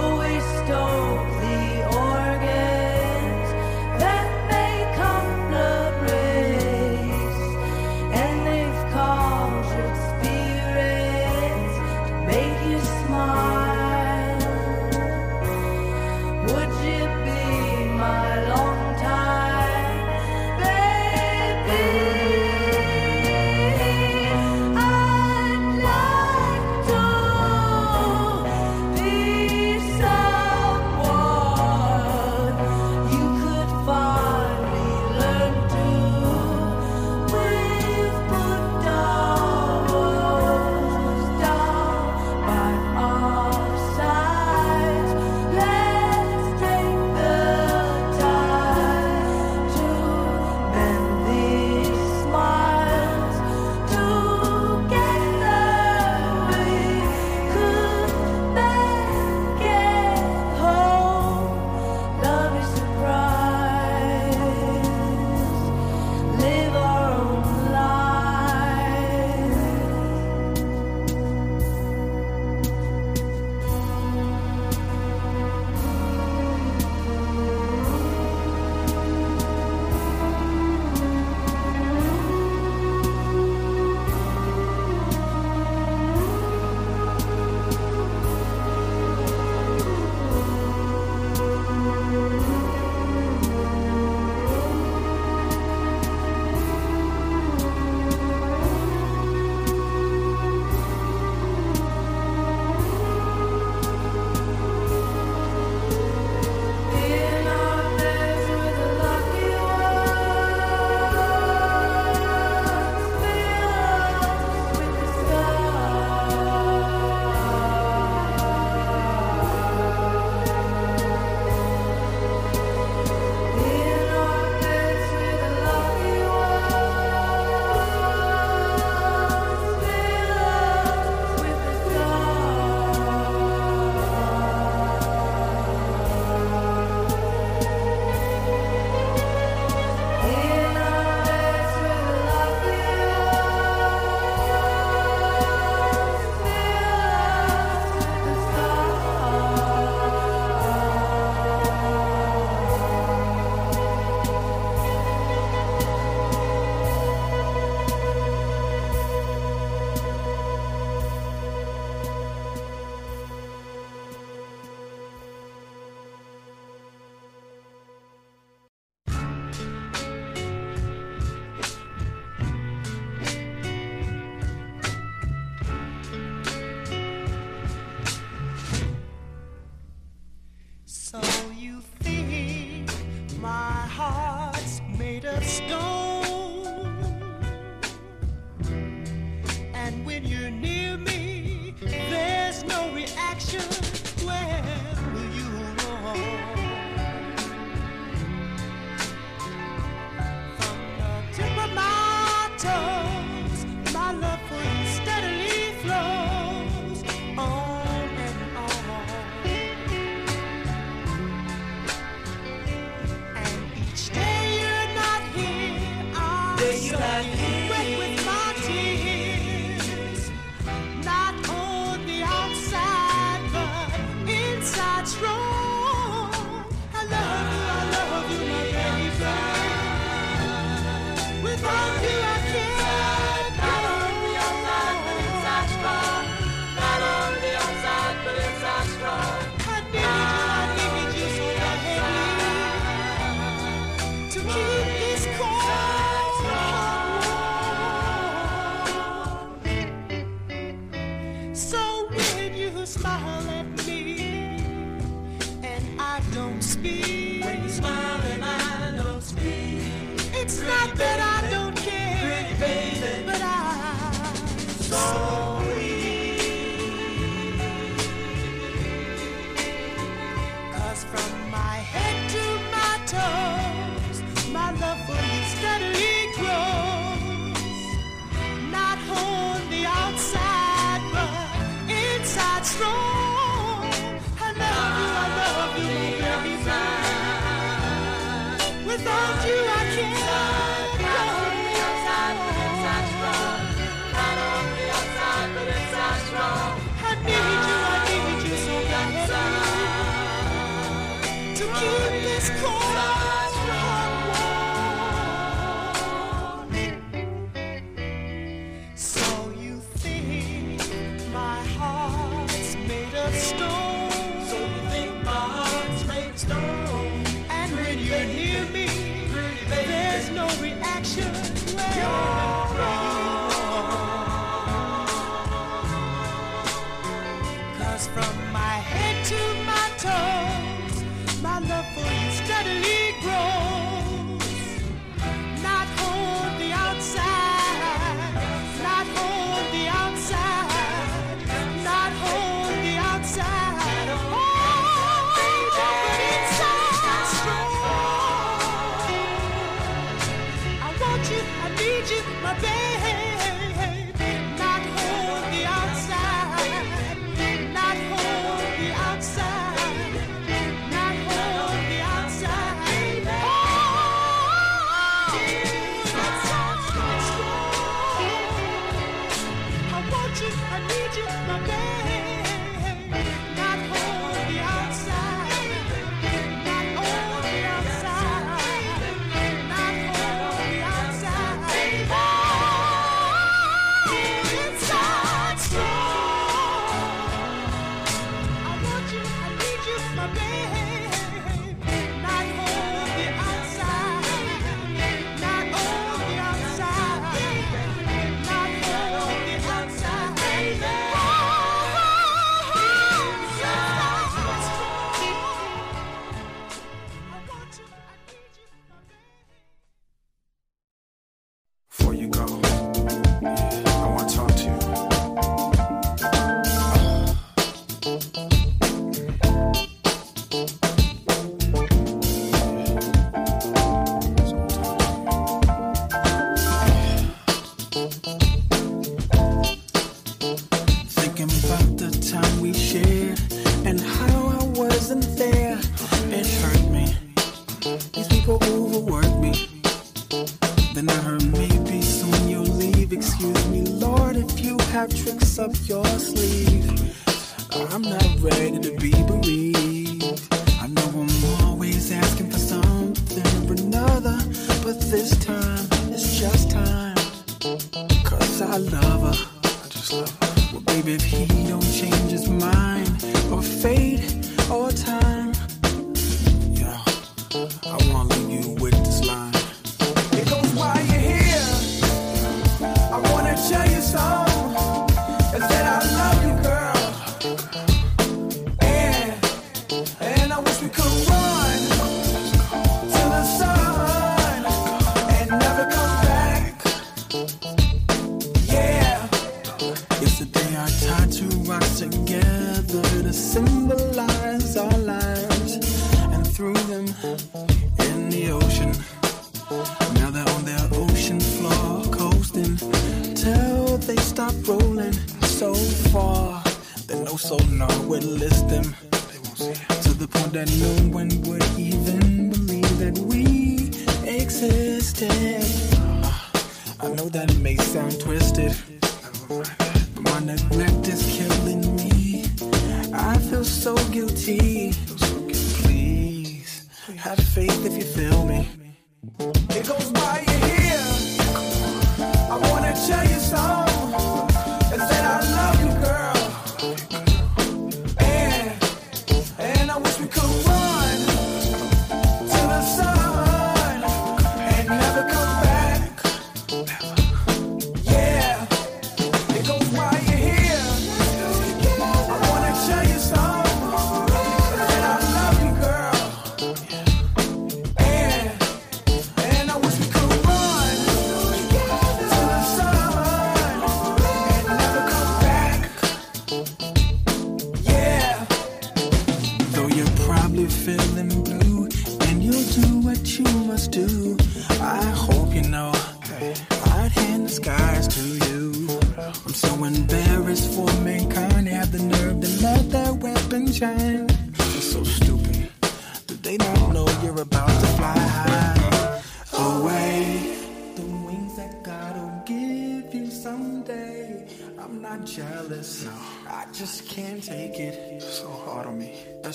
[0.00, 1.29] always stole.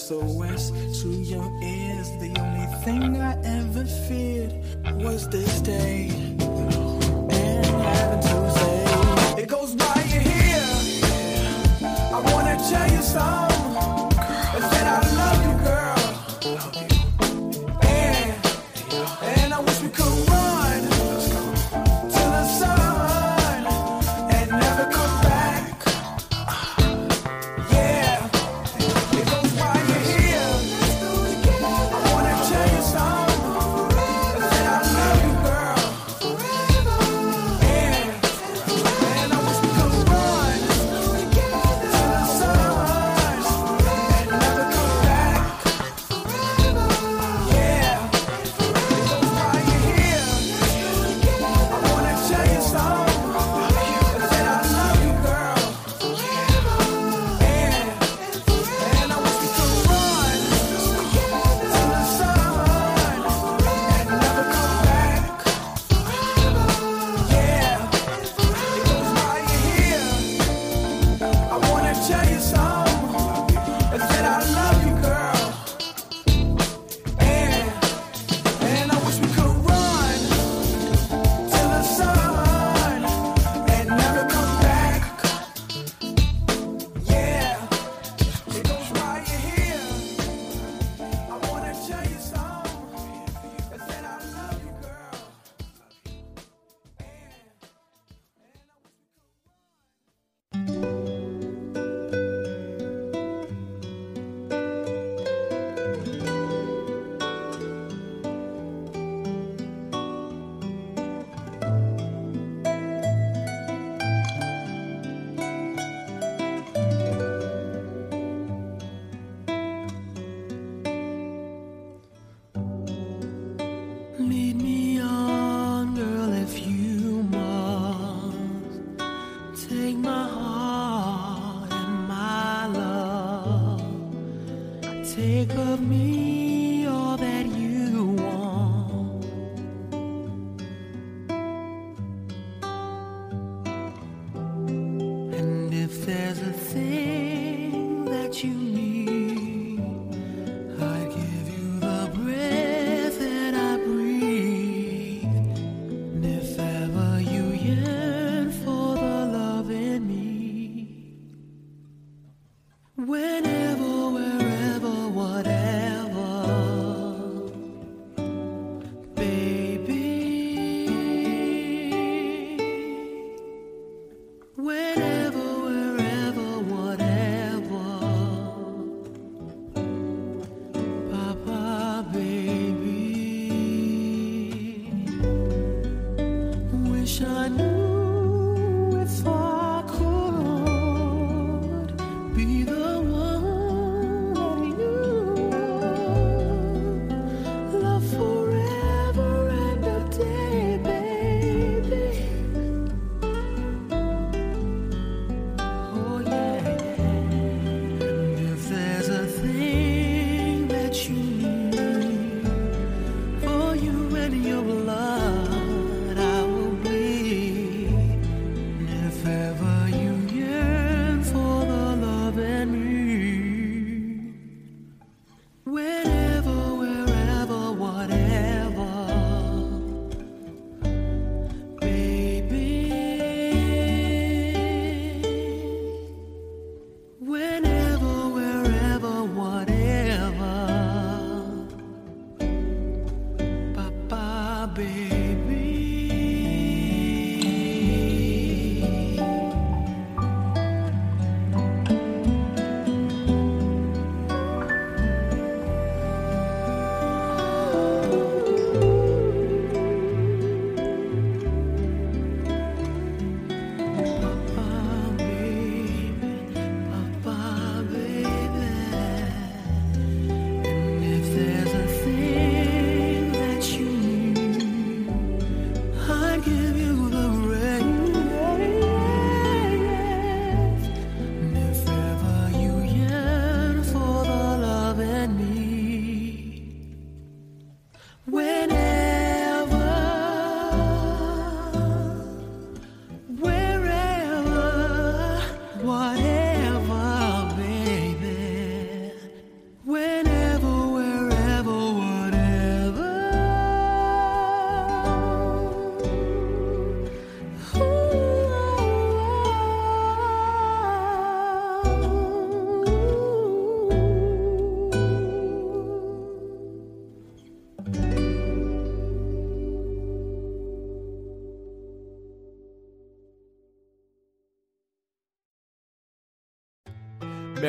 [0.06, 0.70] SOS
[1.02, 1.50] to your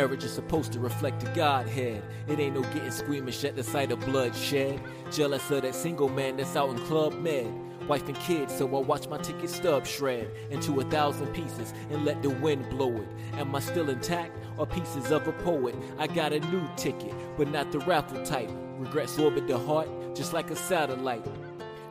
[0.07, 2.01] Marriage is supposed to reflect the Godhead.
[2.29, 4.81] It ain't no getting squeamish at the sight of bloodshed.
[5.11, 7.53] Jealous of that single man that's out in Club Med.
[7.89, 12.05] Wife and kids, so I watch my ticket stub shred into a thousand pieces and
[12.05, 13.09] let the wind blow it.
[13.33, 15.75] Am I still intact or pieces of a poet?
[15.99, 18.51] I got a new ticket, but not the raffle type.
[18.79, 21.27] Regrets orbit the heart just like a satellite.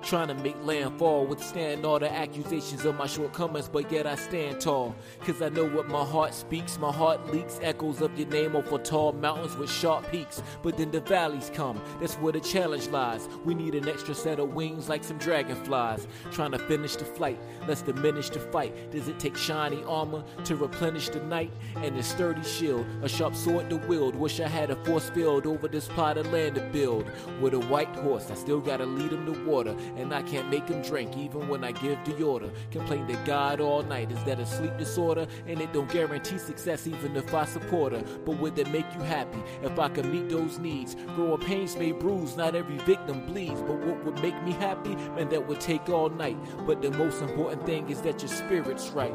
[0.06, 4.61] Trying to make landfall, withstand all the accusations of my shortcomings, but yet I stand
[4.61, 4.95] tall.
[5.22, 8.77] Cause I know what my heart speaks, my heart leaks echoes of your name over
[8.77, 10.44] tall mountains with sharp peaks.
[10.61, 13.27] But then the valleys come, that's where the challenge lies.
[13.45, 16.07] We need an extra set of wings like some dragonflies.
[16.32, 18.91] Trying to finish the flight, let's diminish the fight.
[18.91, 21.52] Does it take shiny armor to replenish the night?
[21.77, 24.15] And a sturdy shield, a sharp sword to wield.
[24.15, 27.10] Wish I had a force field over this plot of land to build.
[27.41, 29.76] With a white horse, I still gotta lead him to water.
[29.95, 32.49] And I can't make him drink even when I give the order.
[32.72, 35.27] Complain to God all night, is that a sleep disorder?
[35.47, 38.03] And it don't guarantee success even if I support her.
[38.26, 40.95] But would it make you happy if I could meet those needs?
[41.15, 43.61] Growing pains may bruise, not every victim bleeds.
[43.61, 44.95] But what would make me happy?
[44.95, 46.38] Man, that would take all night.
[46.65, 49.13] But the most important thing is that your spirit's right.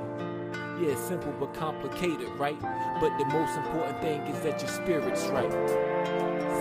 [0.80, 2.58] Yeah, simple but complicated, right?
[3.00, 5.52] But the most important thing is that your spirit's right.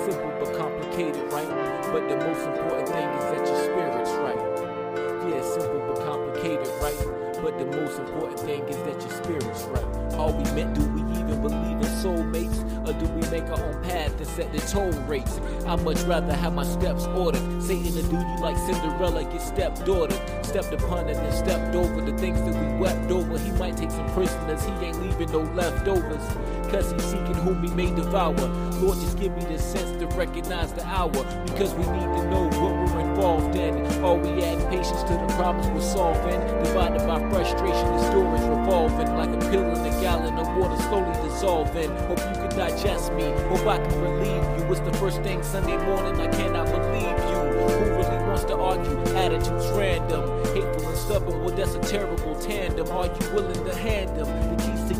[0.03, 1.47] Simple but complicated, right?
[1.93, 5.29] But the most important thing is that your spirit's right.
[5.29, 6.99] Yeah, simple but complicated, right?
[7.41, 10.13] But the most important thing is that your spirit's right.
[10.15, 10.75] Are we meant?
[10.75, 12.57] Do we even believe in soulmates?
[12.88, 15.39] Or do we make our own path and set the toll rates?
[15.65, 17.61] I'd much rather have my steps ordered.
[17.61, 19.39] Satan to do you like Cinderella, get
[19.88, 20.45] ordered.
[20.45, 23.38] Stepped upon and then stepped over the things that we wept over.
[23.38, 26.26] He might take some prisoners, he ain't leaving no leftovers.
[26.72, 28.34] Cause he's seeking whom he may devour.
[28.34, 31.11] Lord, just give me the sense to recognize the hour.
[31.45, 33.85] Because we need to know what we're involved in.
[34.01, 36.39] Are we adding patience to the problems we're solving?
[36.63, 39.13] Divided by frustration, the stories revolving.
[39.17, 41.89] Like a pill in a gallon of water slowly dissolving.
[42.07, 43.23] Hope you can digest me.
[43.51, 44.71] Hope I can relieve you.
[44.71, 47.39] It's the first thing Sunday morning, I cannot believe you.
[47.75, 48.97] Who really wants to argue?
[49.17, 50.23] Attitudes random.
[50.55, 52.87] Hateful and stubborn, well, that's a terrible tandem.
[52.89, 54.27] Are you willing to hand them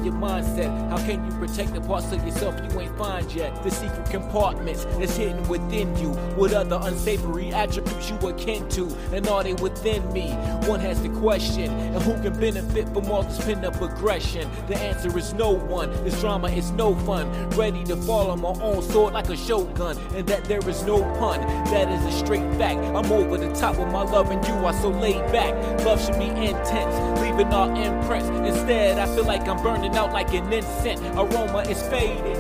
[0.04, 0.70] your mindset?
[0.90, 3.64] How can you protect the parts of yourself you ain't find yet?
[3.64, 6.10] The secret compartments that's hidden within you.
[6.36, 8.88] What other unsavory attributes you akin to?
[9.14, 10.32] And are they within me?
[10.68, 14.50] One has the question, and who can benefit from all this pent up aggression?
[14.68, 15.92] The answer is no one.
[16.04, 17.50] This drama is no fun.
[17.52, 21.02] Ready to fall on my own sword like a shogun, and that there is no
[21.20, 21.42] pun.
[21.72, 22.80] That is a straight fact.
[22.80, 25.54] I'm over the top with my love, and you are so laid back.
[25.86, 28.30] Love should be intense, leaving our imprints.
[28.30, 31.02] Instead, I feel like I'm burning out like an incense.
[31.18, 32.38] Aroma is fading.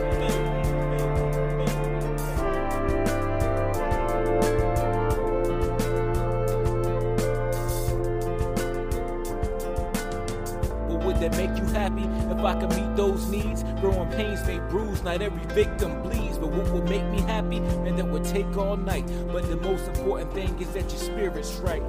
[11.19, 13.63] That make you happy if I could meet those needs?
[13.81, 16.37] Growing pains may bruise, not every victim bleeds.
[16.37, 17.57] But what would make me happy?
[17.57, 19.05] And that would take all night.
[19.27, 21.81] But the most important thing is that your spirit's right.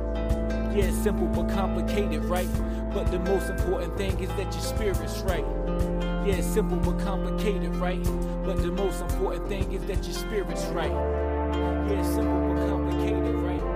[0.74, 2.48] Yeah, it's simple but complicated, right?
[2.92, 5.44] But the most important thing is that your spirit's right.
[6.26, 8.02] Yeah, it's simple but complicated, right?
[8.44, 10.90] But the most important thing is that your spirit's right.
[10.90, 13.69] Yeah, it's simple but complicated, right?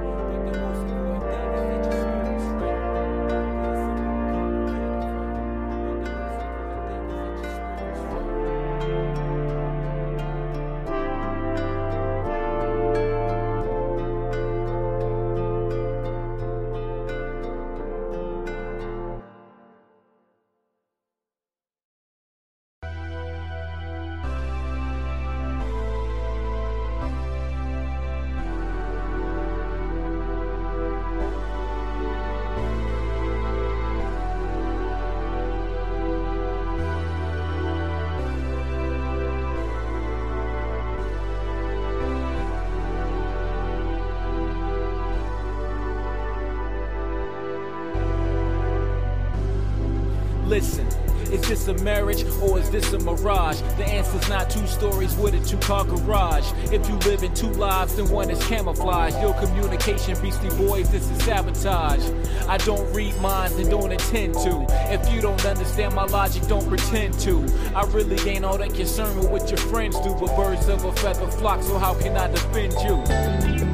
[57.05, 59.13] In two lives, then one is camouflage.
[59.21, 62.03] Your communication, Beastie Boys, this is sabotage.
[62.49, 64.67] I don't read minds and don't intend to.
[64.91, 67.47] If you don't understand my logic, don't pretend to.
[67.75, 70.93] I really ain't all that concerned with what your friends do, but birds of a
[70.93, 73.74] feather flock, so how can I defend you?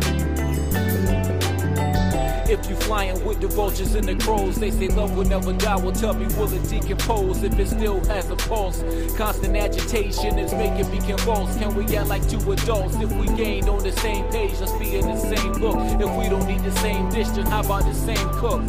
[2.50, 5.76] If you flying with the vultures and the crows, they say love will never die.
[5.76, 8.82] Well, tell me, will it decompose if it still has a pulse?
[9.16, 11.60] Constant agitation is making me convulsed.
[11.60, 14.58] Can we act like two adults if we gained on the same page?
[14.58, 15.76] Let's be in the same book.
[15.78, 18.62] If we don't need the same dish, then how about the same cook?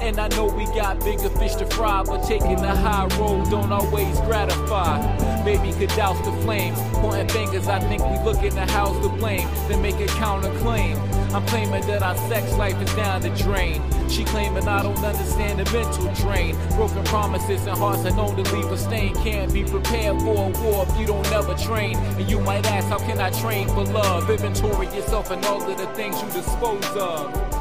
[0.00, 3.72] And I know we got bigger fish to fry, but taking the high road don't
[3.72, 5.44] always gratify.
[5.44, 7.66] Baby could douse the flames, pointing fingers.
[7.66, 11.15] I think we looking to house to blame, then make a counterclaim.
[11.34, 13.82] I'm claiming that our sex life is down the drain.
[14.08, 16.56] She claiming I don't understand the mental drain.
[16.70, 19.14] Broken promises and hearts are known to leave a stain.
[19.16, 21.96] Can't be prepared for a war if you don't ever train.
[21.96, 24.30] And you might ask, how can I train for love?
[24.30, 27.55] Inventory yourself and all of the things you dispose of.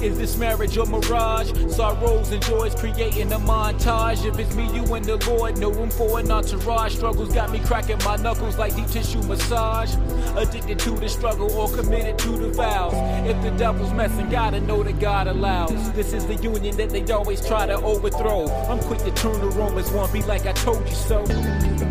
[0.00, 1.50] Is this marriage or mirage?
[1.74, 4.24] Sorrows and joys creating a montage.
[4.24, 6.94] If it's me, you, and the Lord, no room for an entourage.
[6.94, 9.94] Struggles got me cracking my knuckles like deep tissue massage.
[10.36, 12.94] Addicted to the struggle or committed to the vows.
[13.28, 15.92] If the devil's messing, gotta know that God allows.
[15.92, 18.46] This is the union that they always try to overthrow.
[18.68, 21.87] I'm quick to turn the Romans one, be like I told you so.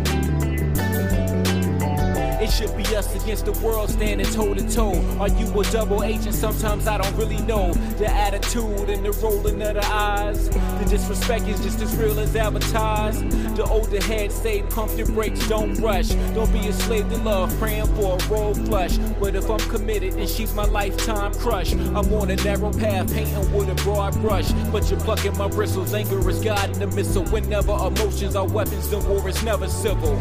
[2.48, 4.94] It should be us against the world standing toe to toe.
[5.20, 6.34] Are you a double agent?
[6.34, 7.74] Sometimes I don't really know.
[7.98, 10.48] The attitude and the rolling of the eyes.
[10.48, 13.30] The disrespect is just as real as advertised.
[13.54, 16.08] The older heads say pump your brakes, don't rush.
[16.08, 18.96] Don't be a slave to love, praying for a roll flush.
[19.20, 21.74] But if I'm committed, then she's my lifetime crush.
[21.74, 24.50] I'm on a narrow path, painting with a broad brush.
[24.72, 27.24] But you're plucking my bristles, anger is guiding the missile.
[27.24, 30.18] Whenever emotions are weapons, then war is never civil.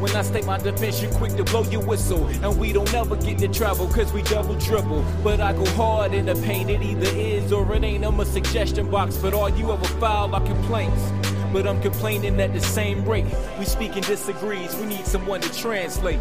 [0.00, 2.26] When I state my defense, you're quick to blow your whistle.
[2.42, 5.04] And we don't ever get to travel, cause we double dribble.
[5.22, 8.06] But I go hard in the paint, it either is or it ain't.
[8.06, 11.12] I'm a suggestion box, but all you ever file are complaints.
[11.52, 13.26] But I'm complaining at the same rate.
[13.58, 16.20] We speaking disagrees, we need someone to translate.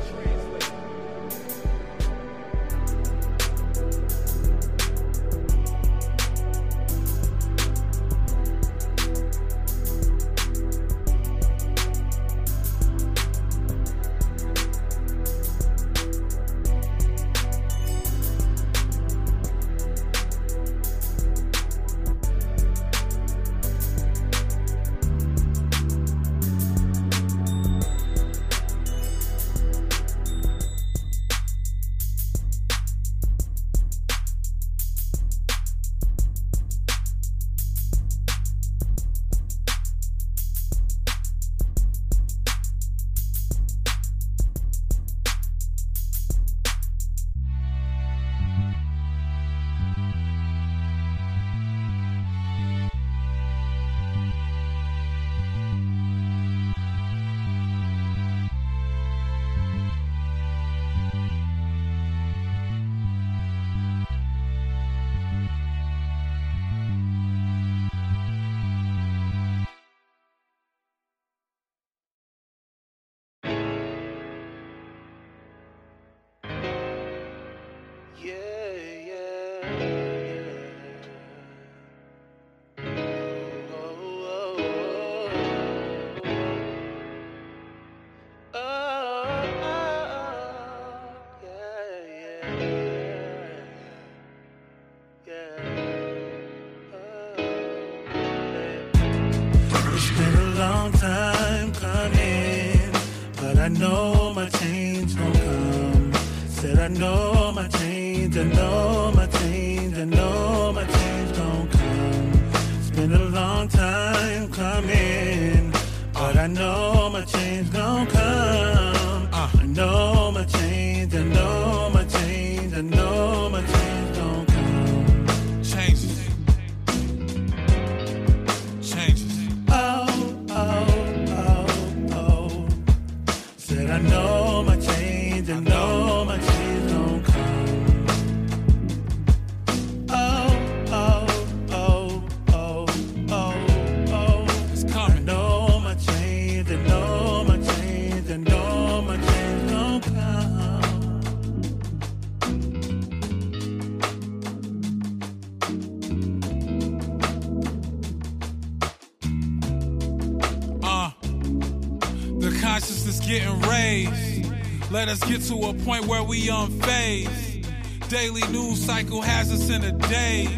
[165.00, 167.66] Let us get to a point where we unfazed.
[168.10, 170.50] Daily news cycle has us in a daze.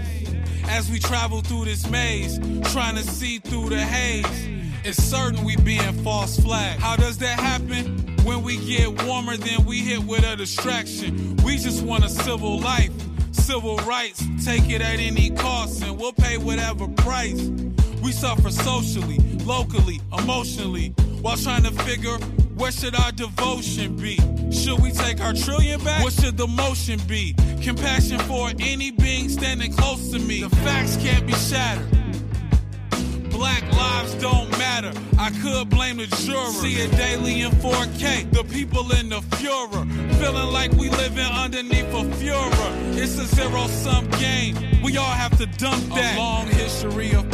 [0.68, 2.40] As we travel through this maze,
[2.72, 4.26] trying to see through the haze.
[4.84, 6.80] It's certain we being false flag.
[6.80, 8.18] How does that happen?
[8.24, 11.36] When we get warmer, then we hit with a distraction.
[11.46, 12.92] We just want a civil life,
[13.34, 14.26] civil rights.
[14.44, 17.40] Take it at any cost, and we'll pay whatever price.
[18.02, 22.18] We suffer socially, locally, emotionally, while trying to figure
[22.62, 24.18] where should our devotion be?
[24.52, 26.04] Should we take our trillion back?
[26.04, 27.34] What should the motion be?
[27.60, 30.44] Compassion for any being standing close to me.
[30.44, 31.88] The facts can't be shattered.
[33.32, 34.92] Black lives don't matter.
[35.18, 36.52] I could blame the juror.
[36.52, 38.32] See it daily in 4K.
[38.32, 39.88] The people in the furor.
[40.22, 42.72] Feeling like we living underneath a furor.
[42.94, 44.56] It's a zero sum game.
[44.84, 46.16] We all have to dump that.
[46.16, 47.26] A long history of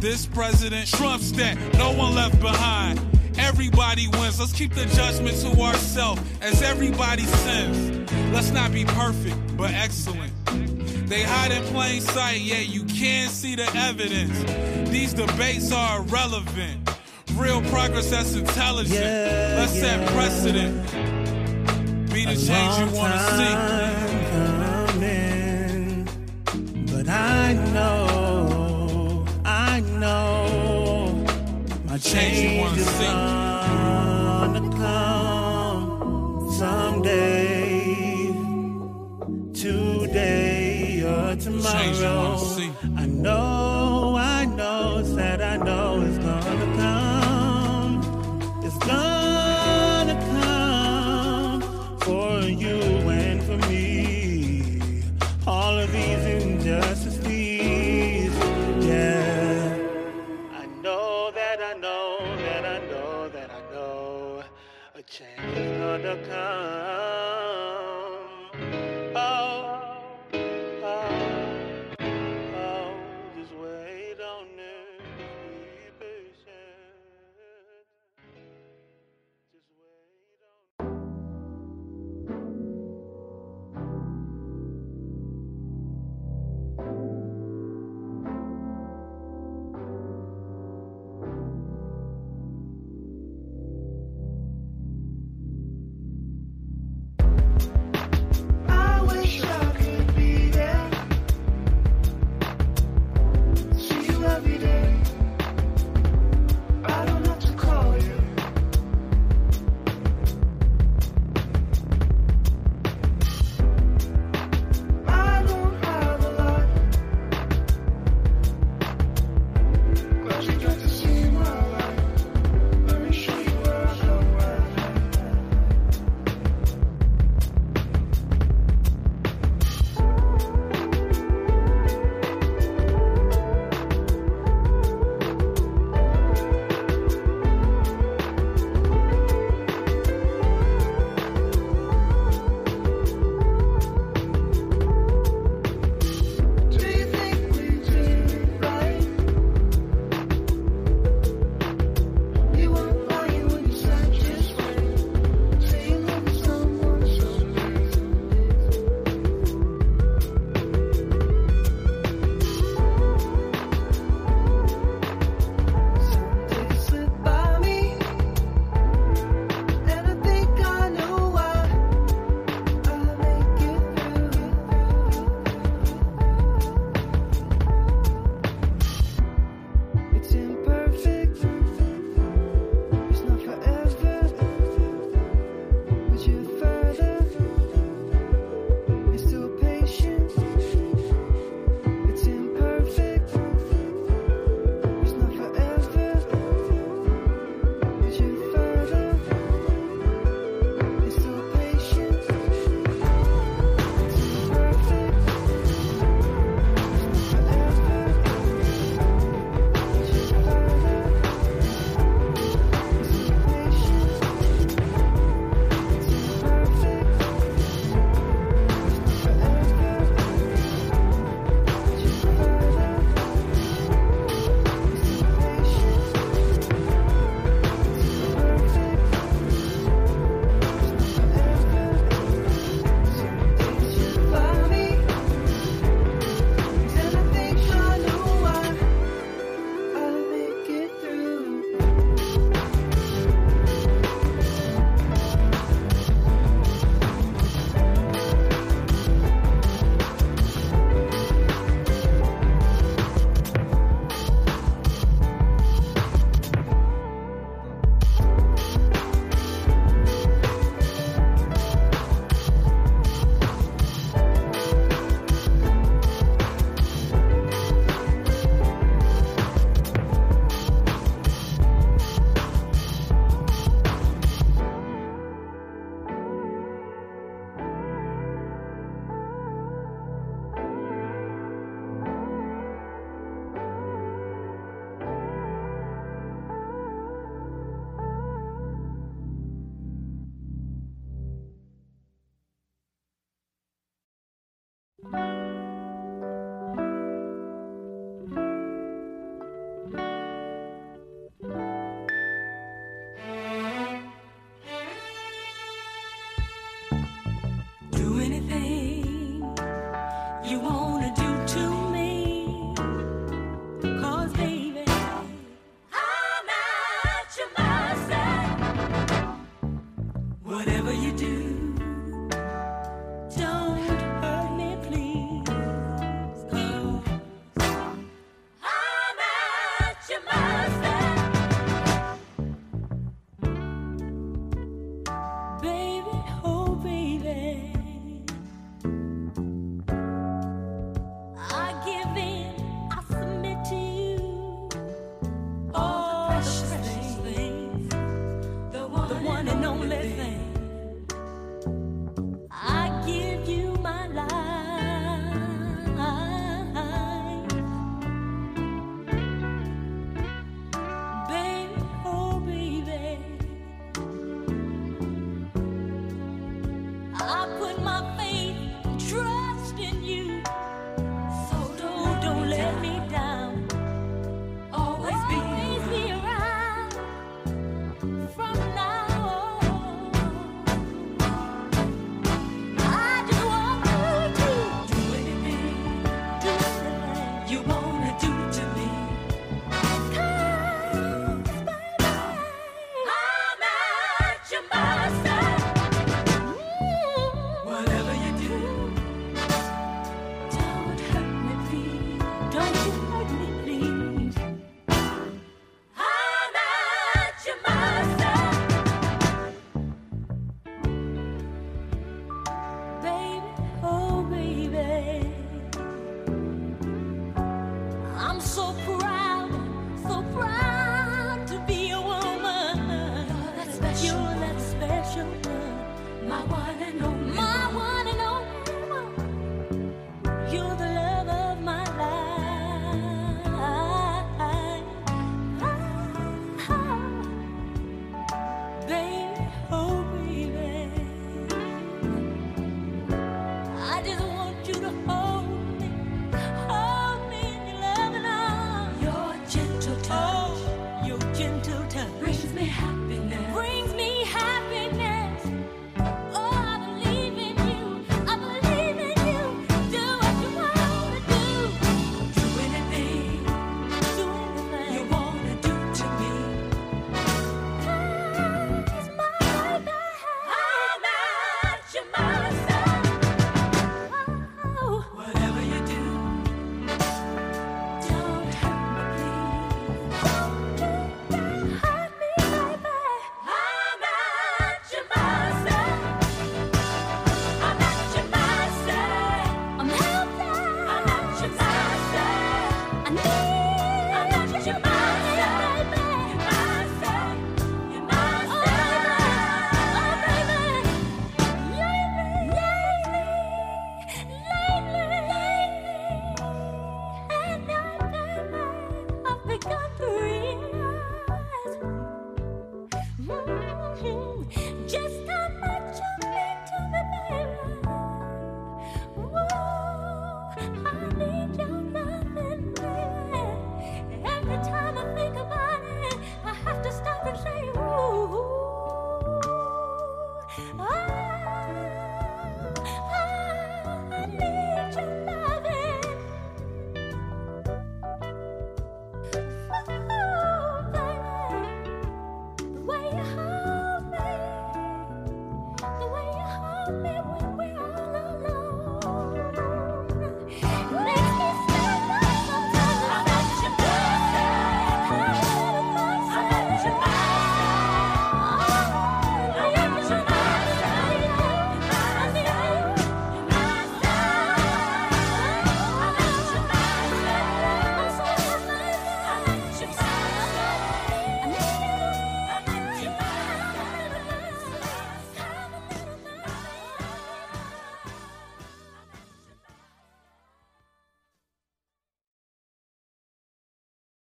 [0.00, 1.58] this president trumps that.
[1.74, 3.00] No one left behind.
[3.38, 4.38] Everybody wins.
[4.40, 8.10] Let's keep the judgment to ourselves as everybody sins.
[8.32, 10.32] Let's not be perfect, but excellent.
[11.08, 14.90] They hide in plain sight, yet you can't see the evidence.
[14.90, 16.88] These debates are irrelevant.
[17.34, 19.04] Real progress that's intelligent.
[19.04, 20.86] Let's set precedent.
[22.12, 23.54] Be the change you want to see.
[24.92, 26.06] Coming,
[26.86, 30.41] But I know, I know,
[32.02, 33.06] Change you change wanna see.
[34.58, 38.26] gonna come someday,
[39.54, 41.82] today or tomorrow.
[41.84, 42.70] You wanna see.
[42.96, 48.00] I know, I know, said I know it's gonna come.
[48.64, 49.11] It's gonna
[66.14, 66.91] is
[99.32, 99.61] Yeah.